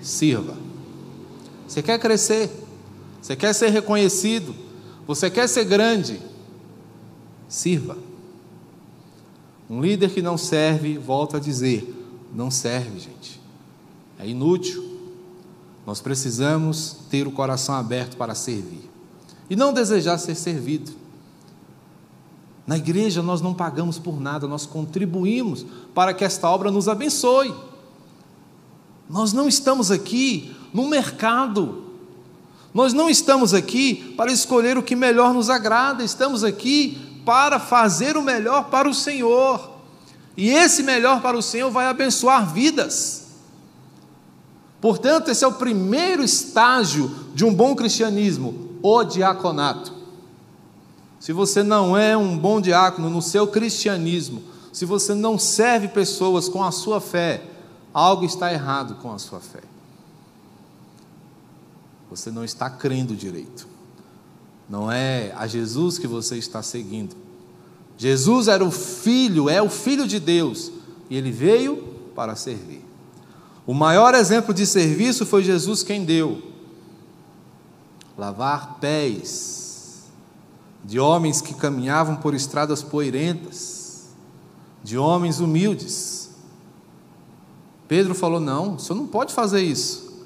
sirva. 0.00 0.56
Você 1.68 1.82
quer 1.82 1.98
crescer? 2.00 2.50
Você 3.22 3.36
quer 3.36 3.52
ser 3.52 3.68
reconhecido? 3.68 4.54
Você 5.06 5.30
quer 5.30 5.48
ser 5.48 5.64
grande? 5.64 6.20
Sirva. 7.48 7.96
Um 9.68 9.80
líder 9.80 10.10
que 10.10 10.20
não 10.20 10.36
serve, 10.36 10.98
volta 10.98 11.36
a 11.36 11.40
dizer, 11.40 11.94
não 12.34 12.50
serve, 12.50 12.98
gente. 12.98 13.40
É 14.18 14.26
inútil. 14.26 14.89
Nós 15.86 16.00
precisamos 16.00 16.96
ter 17.10 17.26
o 17.26 17.32
coração 17.32 17.74
aberto 17.74 18.16
para 18.16 18.34
servir 18.34 18.88
e 19.48 19.56
não 19.56 19.72
desejar 19.72 20.18
ser 20.18 20.34
servido. 20.34 20.92
Na 22.66 22.76
igreja 22.76 23.22
nós 23.22 23.40
não 23.40 23.52
pagamos 23.52 23.98
por 23.98 24.20
nada, 24.20 24.46
nós 24.46 24.64
contribuímos 24.64 25.66
para 25.92 26.14
que 26.14 26.24
esta 26.24 26.48
obra 26.48 26.70
nos 26.70 26.88
abençoe. 26.88 27.52
Nós 29.08 29.32
não 29.32 29.48
estamos 29.48 29.90
aqui 29.90 30.54
no 30.72 30.86
mercado, 30.86 31.82
nós 32.72 32.92
não 32.92 33.10
estamos 33.10 33.52
aqui 33.52 34.14
para 34.16 34.30
escolher 34.30 34.78
o 34.78 34.82
que 34.84 34.94
melhor 34.94 35.34
nos 35.34 35.50
agrada, 35.50 36.04
estamos 36.04 36.44
aqui 36.44 37.20
para 37.24 37.58
fazer 37.58 38.16
o 38.16 38.22
melhor 38.22 38.70
para 38.70 38.88
o 38.88 38.94
Senhor. 38.94 39.68
E 40.36 40.48
esse 40.48 40.84
melhor 40.84 41.20
para 41.20 41.36
o 41.36 41.42
Senhor 41.42 41.70
vai 41.70 41.86
abençoar 41.86 42.52
vidas. 42.52 43.19
Portanto, 44.80 45.30
esse 45.30 45.44
é 45.44 45.48
o 45.48 45.52
primeiro 45.52 46.22
estágio 46.22 47.10
de 47.34 47.44
um 47.44 47.52
bom 47.52 47.76
cristianismo, 47.76 48.70
o 48.82 49.04
diaconato. 49.04 49.92
Se 51.18 51.32
você 51.32 51.62
não 51.62 51.96
é 51.96 52.16
um 52.16 52.36
bom 52.36 52.60
diácono 52.60 53.10
no 53.10 53.20
seu 53.20 53.46
cristianismo, 53.46 54.42
se 54.72 54.86
você 54.86 55.14
não 55.14 55.38
serve 55.38 55.88
pessoas 55.88 56.48
com 56.48 56.64
a 56.64 56.72
sua 56.72 57.00
fé, 57.00 57.42
algo 57.92 58.24
está 58.24 58.52
errado 58.52 58.94
com 58.96 59.12
a 59.12 59.18
sua 59.18 59.40
fé. 59.40 59.60
Você 62.08 62.30
não 62.30 62.44
está 62.44 62.70
crendo 62.70 63.14
direito. 63.14 63.68
Não 64.68 64.90
é 64.90 65.32
a 65.36 65.46
Jesus 65.46 65.98
que 65.98 66.06
você 66.06 66.38
está 66.38 66.62
seguindo. 66.62 67.14
Jesus 67.98 68.48
era 68.48 68.64
o 68.64 68.70
filho, 68.70 69.50
é 69.50 69.60
o 69.60 69.68
filho 69.68 70.06
de 70.06 70.18
Deus, 70.18 70.72
e 71.10 71.16
ele 71.16 71.30
veio 71.30 71.76
para 72.14 72.34
servir. 72.34 72.89
O 73.70 73.72
maior 73.72 74.16
exemplo 74.16 74.52
de 74.52 74.66
serviço 74.66 75.24
foi 75.24 75.44
Jesus 75.44 75.84
quem 75.84 76.04
deu. 76.04 76.42
Lavar 78.18 78.80
pés 78.80 80.06
de 80.84 80.98
homens 80.98 81.40
que 81.40 81.54
caminhavam 81.54 82.16
por 82.16 82.34
estradas 82.34 82.82
poeirentas, 82.82 84.08
de 84.82 84.98
homens 84.98 85.38
humildes. 85.38 86.30
Pedro 87.86 88.12
falou: 88.12 88.40
Não, 88.40 88.74
o 88.74 88.80
senhor 88.80 88.98
não 88.98 89.06
pode 89.06 89.32
fazer 89.32 89.62
isso. 89.62 90.20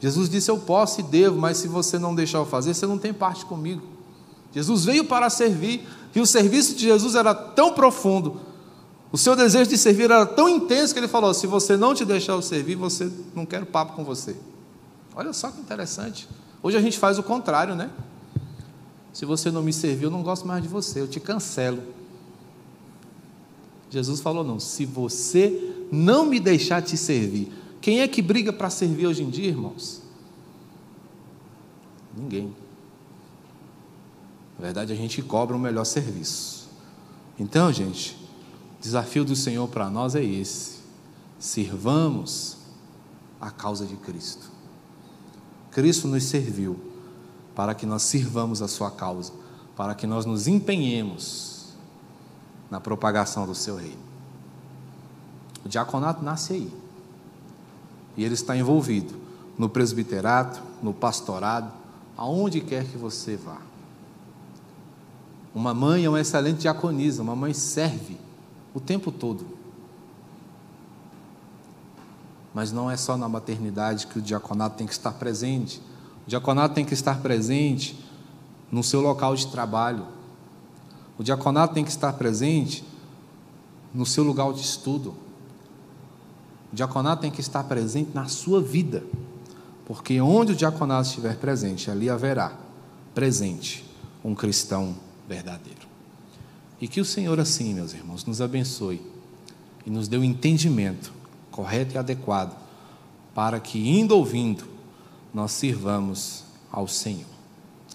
Jesus 0.00 0.28
disse: 0.28 0.50
Eu 0.50 0.58
posso 0.58 0.98
e 0.98 1.04
devo, 1.04 1.38
mas 1.38 1.58
se 1.58 1.68
você 1.68 1.96
não 1.96 2.12
deixar 2.12 2.38
eu 2.38 2.46
fazer, 2.46 2.74
você 2.74 2.88
não 2.88 2.98
tem 2.98 3.14
parte 3.14 3.46
comigo. 3.46 3.86
Jesus 4.52 4.84
veio 4.84 5.04
para 5.04 5.30
servir, 5.30 5.86
e 6.12 6.20
o 6.20 6.26
serviço 6.26 6.74
de 6.74 6.86
Jesus 6.86 7.14
era 7.14 7.36
tão 7.36 7.72
profundo 7.72 8.49
o 9.12 9.18
seu 9.18 9.34
desejo 9.34 9.68
de 9.68 9.76
servir 9.76 10.04
era 10.04 10.24
tão 10.24 10.48
intenso 10.48 10.92
que 10.92 11.00
ele 11.00 11.08
falou: 11.08 11.34
se 11.34 11.46
você 11.46 11.76
não 11.76 11.94
te 11.94 12.04
deixar 12.04 12.32
eu 12.32 12.42
servir, 12.42 12.76
você 12.76 13.10
não 13.34 13.44
quero 13.44 13.66
papo 13.66 13.94
com 13.94 14.04
você. 14.04 14.36
Olha 15.14 15.32
só 15.32 15.50
que 15.50 15.60
interessante. 15.60 16.28
Hoje 16.62 16.76
a 16.76 16.80
gente 16.80 16.98
faz 16.98 17.18
o 17.18 17.22
contrário, 17.22 17.74
né? 17.74 17.90
Se 19.12 19.24
você 19.24 19.50
não 19.50 19.62
me 19.62 19.72
servir, 19.72 20.04
eu 20.04 20.10
não 20.10 20.22
gosto 20.22 20.46
mais 20.46 20.62
de 20.62 20.68
você, 20.68 21.00
eu 21.00 21.08
te 21.08 21.18
cancelo. 21.18 21.82
Jesus 23.90 24.20
falou: 24.20 24.44
não, 24.44 24.60
se 24.60 24.86
você 24.86 25.74
não 25.90 26.24
me 26.24 26.38
deixar 26.38 26.80
te 26.80 26.96
servir, 26.96 27.52
quem 27.80 28.00
é 28.00 28.06
que 28.08 28.22
briga 28.22 28.52
para 28.52 28.70
servir 28.70 29.08
hoje 29.08 29.24
em 29.24 29.30
dia, 29.30 29.48
irmãos? 29.48 30.00
Ninguém. 32.16 32.54
Na 34.56 34.66
verdade, 34.66 34.92
a 34.92 34.96
gente 34.96 35.20
cobra 35.22 35.56
um 35.56 35.58
melhor 35.58 35.84
serviço. 35.84 36.68
Então, 37.38 37.72
gente, 37.72 38.19
desafio 38.80 39.24
do 39.24 39.36
Senhor 39.36 39.68
para 39.68 39.90
nós 39.90 40.14
é 40.14 40.24
esse: 40.24 40.78
sirvamos 41.38 42.56
a 43.40 43.50
causa 43.50 43.86
de 43.86 43.96
Cristo. 43.96 44.50
Cristo 45.70 46.08
nos 46.08 46.24
serviu 46.24 46.80
para 47.54 47.74
que 47.74 47.86
nós 47.86 48.02
sirvamos 48.02 48.62
a 48.62 48.68
sua 48.68 48.90
causa, 48.90 49.32
para 49.76 49.94
que 49.94 50.06
nós 50.06 50.24
nos 50.24 50.48
empenhemos 50.48 51.68
na 52.70 52.80
propagação 52.80 53.46
do 53.46 53.54
seu 53.54 53.76
reino. 53.76 54.10
O 55.64 55.68
diaconato 55.68 56.24
nasce 56.24 56.54
aí. 56.54 56.72
E 58.16 58.24
ele 58.24 58.34
está 58.34 58.56
envolvido 58.56 59.14
no 59.58 59.68
presbiterato, 59.68 60.60
no 60.82 60.92
pastorado, 60.92 61.72
aonde 62.16 62.60
quer 62.60 62.84
que 62.84 62.96
você 62.96 63.36
vá. 63.36 63.58
Uma 65.54 65.74
mãe 65.74 66.04
é 66.04 66.08
uma 66.08 66.20
excelente 66.20 66.60
diaconisa, 66.60 67.22
uma 67.22 67.36
mãe 67.36 67.52
serve 67.52 68.16
o 68.74 68.80
tempo 68.80 69.10
todo. 69.10 69.46
Mas 72.52 72.72
não 72.72 72.90
é 72.90 72.96
só 72.96 73.16
na 73.16 73.28
maternidade 73.28 74.06
que 74.06 74.18
o 74.18 74.22
diaconato 74.22 74.76
tem 74.76 74.86
que 74.86 74.92
estar 74.92 75.12
presente. 75.12 75.80
O 76.26 76.30
diaconato 76.30 76.74
tem 76.74 76.84
que 76.84 76.94
estar 76.94 77.20
presente 77.20 77.98
no 78.70 78.82
seu 78.82 79.00
local 79.00 79.34
de 79.34 79.46
trabalho, 79.48 80.06
O 81.20 81.22
diaconato 81.22 81.74
tem 81.74 81.84
que 81.84 81.90
estar 81.90 82.14
presente 82.14 82.82
no 83.92 84.06
seu 84.06 84.24
lugar 84.24 84.50
de 84.54 84.62
estudo. 84.62 85.10
O 86.72 86.74
diaconato 86.74 87.20
tem 87.20 87.30
que 87.30 87.42
estar 87.42 87.62
presente 87.64 88.12
na 88.14 88.24
sua 88.24 88.62
vida. 88.62 89.04
Porque 89.84 90.18
onde 90.18 90.52
o 90.52 90.56
diaconato 90.56 91.08
estiver 91.08 91.36
presente, 91.36 91.90
ali 91.90 92.08
haverá 92.08 92.56
presente 93.14 93.84
um 94.24 94.34
cristão 94.34 94.96
verdadeiro. 95.28 95.89
E 96.80 96.88
que 96.88 97.00
o 97.00 97.04
Senhor, 97.04 97.38
assim, 97.38 97.74
meus 97.74 97.92
irmãos, 97.92 98.24
nos 98.24 98.40
abençoe 98.40 99.00
e 99.84 99.90
nos 99.90 100.08
dê 100.08 100.16
o 100.16 100.20
um 100.20 100.24
entendimento 100.24 101.12
correto 101.50 101.94
e 101.94 101.98
adequado 101.98 102.56
para 103.34 103.60
que, 103.60 103.78
indo 103.78 104.16
ouvindo, 104.16 104.64
nós 105.32 105.52
sirvamos 105.52 106.44
ao 106.72 106.88
Senhor. 106.88 107.26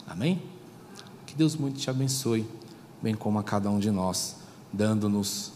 Amém? 0.07 0.41
Que 1.25 1.35
Deus 1.35 1.55
muito 1.55 1.79
te 1.79 1.89
abençoe, 1.89 2.47
bem 3.01 3.15
como 3.15 3.39
a 3.39 3.43
cada 3.43 3.69
um 3.69 3.79
de 3.79 3.89
nós, 3.89 4.35
dando-nos 4.71 5.51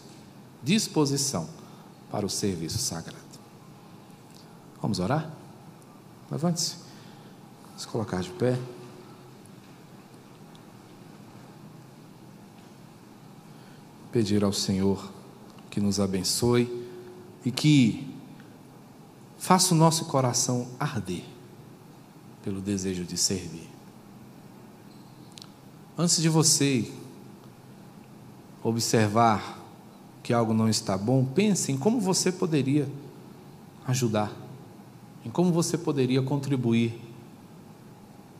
disposição 0.63 1.47
para 2.11 2.25
o 2.25 2.29
serviço 2.29 2.79
sagrado. 2.79 3.19
Vamos 4.81 4.99
orar? 4.99 5.29
Levante-se. 6.31 6.75
Vamos 7.67 7.85
colocar 7.85 8.21
de 8.21 8.29
pé. 8.31 8.57
Pedir 14.11 14.43
ao 14.43 14.53
Senhor 14.53 15.11
que 15.69 15.79
nos 15.79 15.99
abençoe 15.99 16.87
e 17.45 17.51
que 17.51 18.07
faça 19.37 19.73
o 19.73 19.77
nosso 19.77 20.05
coração 20.05 20.67
arder 20.79 21.23
pelo 22.43 22.59
desejo 22.59 23.03
de 23.03 23.17
servir. 23.17 23.69
Antes 25.97 26.21
de 26.21 26.29
você 26.29 26.91
observar 28.63 29.59
que 30.23 30.33
algo 30.33 30.53
não 30.53 30.69
está 30.69 30.97
bom, 30.97 31.25
pense 31.25 31.71
em 31.71 31.77
como 31.77 31.99
você 31.99 32.31
poderia 32.31 32.89
ajudar, 33.85 34.31
em 35.25 35.29
como 35.29 35.51
você 35.51 35.77
poderia 35.77 36.21
contribuir 36.21 36.99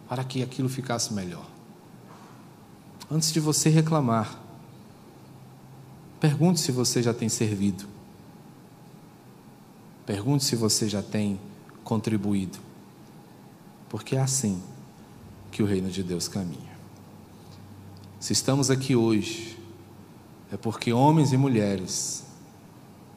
para 0.07 0.23
que 0.23 0.41
aquilo 0.41 0.69
ficasse 0.69 1.13
melhor. 1.13 1.45
Antes 3.11 3.31
de 3.31 3.39
você 3.39 3.69
reclamar, 3.69 4.48
pergunte 6.19 6.59
se 6.59 6.71
você 6.71 7.01
já 7.01 7.13
tem 7.13 7.29
servido. 7.29 7.85
Pergunte 10.05 10.43
se 10.43 10.55
você 10.55 10.89
já 10.89 11.01
tem 11.01 11.39
contribuído. 11.83 12.59
Porque 13.89 14.15
é 14.15 14.19
assim 14.19 14.61
que 15.51 15.63
o 15.63 15.65
reino 15.65 15.89
de 15.89 16.03
Deus 16.03 16.27
caminha. 16.27 16.77
Se 18.19 18.33
estamos 18.33 18.69
aqui 18.69 18.95
hoje, 18.95 19.57
é 20.51 20.57
porque 20.57 20.91
homens 20.91 21.31
e 21.31 21.37
mulheres, 21.37 22.25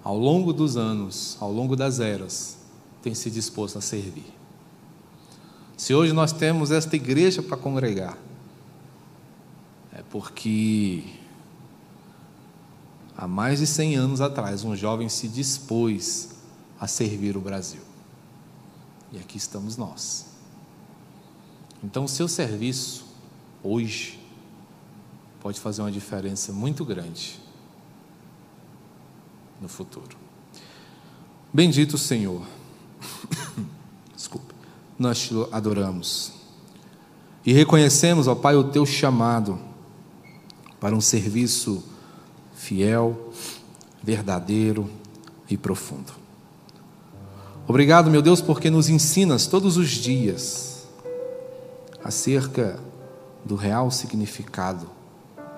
ao 0.04 0.16
longo 0.16 0.52
dos 0.52 0.76
anos, 0.76 1.36
ao 1.40 1.52
longo 1.52 1.74
das 1.74 1.98
eras, 1.98 2.58
têm 3.02 3.14
se 3.14 3.30
disposto 3.30 3.78
a 3.78 3.80
servir. 3.80 4.32
Se 5.76 5.94
hoje 5.94 6.12
nós 6.12 6.32
temos 6.32 6.70
esta 6.70 6.94
igreja 6.94 7.42
para 7.42 7.56
congregar, 7.56 8.16
é 9.92 10.02
porque 10.10 11.02
há 13.16 13.26
mais 13.26 13.58
de 13.58 13.66
100 13.66 13.96
anos 13.96 14.20
atrás 14.20 14.64
um 14.64 14.74
jovem 14.74 15.08
se 15.08 15.28
dispôs 15.28 16.30
a 16.80 16.86
servir 16.86 17.36
o 17.36 17.40
Brasil. 17.40 17.82
E 19.12 19.18
aqui 19.18 19.36
estamos 19.36 19.76
nós. 19.76 20.26
Então, 21.84 22.04
o 22.04 22.08
seu 22.08 22.28
serviço, 22.28 23.04
hoje, 23.62 24.18
pode 25.40 25.60
fazer 25.60 25.82
uma 25.82 25.90
diferença 25.90 26.52
muito 26.52 26.84
grande 26.84 27.40
no 29.60 29.68
futuro. 29.68 30.16
Bendito 31.52 31.98
Senhor, 31.98 32.46
desculpe, 34.16 34.54
nós 34.98 35.18
te 35.18 35.34
adoramos 35.50 36.32
e 37.44 37.52
reconhecemos, 37.52 38.28
ó 38.28 38.34
Pai, 38.34 38.54
o 38.56 38.64
teu 38.64 38.86
chamado 38.86 39.58
para 40.80 40.94
um 40.94 41.00
serviço 41.00 41.84
fiel, 42.62 43.32
verdadeiro 44.00 44.88
e 45.50 45.56
profundo. 45.56 46.12
Obrigado, 47.66 48.08
meu 48.08 48.22
Deus, 48.22 48.40
porque 48.40 48.70
nos 48.70 48.88
ensinas 48.88 49.48
todos 49.48 49.76
os 49.76 49.88
dias 49.88 50.86
acerca 52.04 52.78
do 53.44 53.56
real 53.56 53.90
significado 53.90 54.88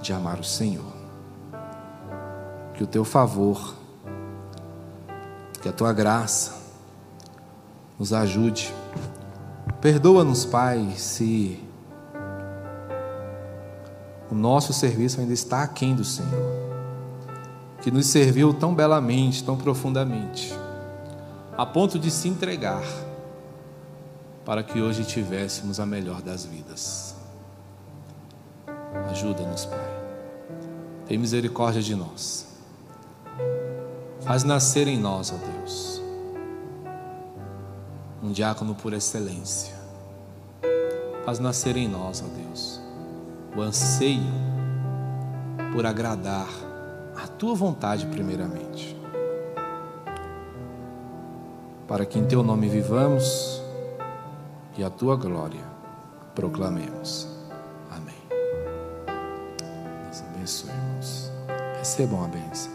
de 0.00 0.14
amar 0.14 0.40
o 0.40 0.44
Senhor. 0.44 0.94
Que 2.72 2.82
o 2.82 2.86
teu 2.86 3.04
favor, 3.04 3.74
que 5.60 5.68
a 5.68 5.72
tua 5.72 5.92
graça 5.92 6.56
nos 7.98 8.14
ajude. 8.14 8.72
Perdoa-nos, 9.82 10.46
Pai, 10.46 10.94
se 10.96 11.62
o 14.30 14.34
nosso 14.34 14.72
serviço 14.72 15.20
ainda 15.20 15.34
está 15.34 15.62
aquém 15.62 15.94
do 15.94 16.04
Senhor, 16.04 16.63
que 17.84 17.90
nos 17.90 18.06
serviu 18.06 18.54
tão 18.54 18.74
belamente, 18.74 19.44
tão 19.44 19.58
profundamente, 19.58 20.58
a 21.54 21.66
ponto 21.66 21.98
de 21.98 22.10
se 22.10 22.28
entregar, 22.28 22.82
para 24.42 24.62
que 24.62 24.80
hoje 24.80 25.04
tivéssemos 25.04 25.78
a 25.78 25.84
melhor 25.84 26.22
das 26.22 26.46
vidas. 26.46 27.14
Ajuda-nos, 29.10 29.66
Pai. 29.66 30.02
Tem 31.06 31.18
misericórdia 31.18 31.82
de 31.82 31.94
nós. 31.94 32.46
Faz 34.22 34.44
nascer 34.44 34.88
em 34.88 34.98
nós, 34.98 35.30
ó 35.30 35.36
Deus, 35.36 36.00
um 38.22 38.32
diácono 38.32 38.74
por 38.74 38.94
excelência. 38.94 39.74
Faz 41.26 41.38
nascer 41.38 41.76
em 41.76 41.86
nós, 41.86 42.24
ó 42.24 42.34
Deus, 42.34 42.80
o 43.54 43.60
anseio 43.60 44.32
por 45.74 45.84
agradar 45.84 46.63
a 47.16 47.26
tua 47.26 47.54
vontade, 47.54 48.06
primeiramente. 48.06 48.96
Para 51.86 52.04
que 52.06 52.18
em 52.18 52.24
teu 52.24 52.42
nome 52.42 52.68
vivamos 52.68 53.62
e 54.76 54.82
a 54.82 54.90
tua 54.90 55.16
glória 55.16 55.62
proclamemos. 56.34 57.34
abençoe, 60.44 60.70
irmãos. 60.70 61.32
Recebam 61.78 62.22
a 62.22 62.28
bênção. 62.28 62.70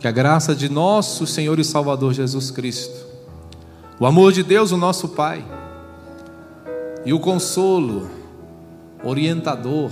Que 0.00 0.08
a 0.08 0.10
graça 0.10 0.54
de 0.54 0.68
nosso 0.68 1.26
Senhor 1.26 1.58
e 1.60 1.64
Salvador 1.64 2.12
Jesus 2.12 2.50
Cristo, 2.50 3.06
o 3.98 4.06
amor 4.06 4.32
de 4.32 4.42
Deus, 4.42 4.72
o 4.72 4.76
nosso 4.76 5.10
Pai, 5.10 5.44
e 7.04 7.12
o 7.12 7.20
consolo 7.20 8.10
orientador 9.04 9.90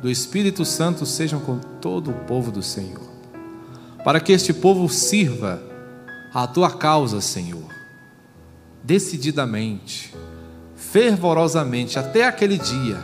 do 0.00 0.10
Espírito 0.10 0.64
Santo 0.64 1.04
sejam 1.04 1.40
com 1.40 1.58
todo 1.58 2.10
o 2.10 2.14
povo 2.24 2.50
do 2.50 2.62
Senhor, 2.62 3.08
para 4.04 4.20
que 4.20 4.32
este 4.32 4.52
povo 4.52 4.88
sirva 4.88 5.62
a 6.32 6.46
tua 6.46 6.70
causa, 6.70 7.20
Senhor, 7.20 7.68
decididamente, 8.82 10.14
fervorosamente, 10.74 11.98
até 11.98 12.24
aquele 12.24 12.56
dia 12.56 12.98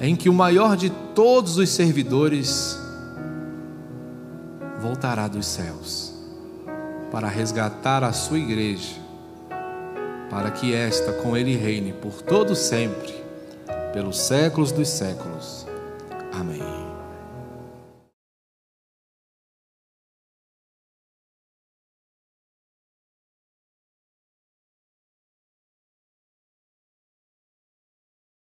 em 0.00 0.16
que 0.16 0.28
o 0.30 0.32
maior 0.32 0.76
de 0.76 0.90
todos 1.14 1.58
os 1.58 1.68
servidores 1.68 2.78
voltará 4.80 5.28
dos 5.28 5.46
céus 5.46 6.14
para 7.10 7.28
resgatar 7.28 8.02
a 8.02 8.12
sua 8.12 8.38
igreja, 8.38 8.96
para 10.30 10.50
que 10.50 10.74
esta 10.74 11.12
com 11.12 11.36
ele 11.36 11.54
reine 11.54 11.92
por 11.92 12.22
todo 12.22 12.54
sempre, 12.54 13.19
pelos 13.92 14.18
séculos 14.18 14.72
dos 14.72 14.88
séculos. 14.88 15.59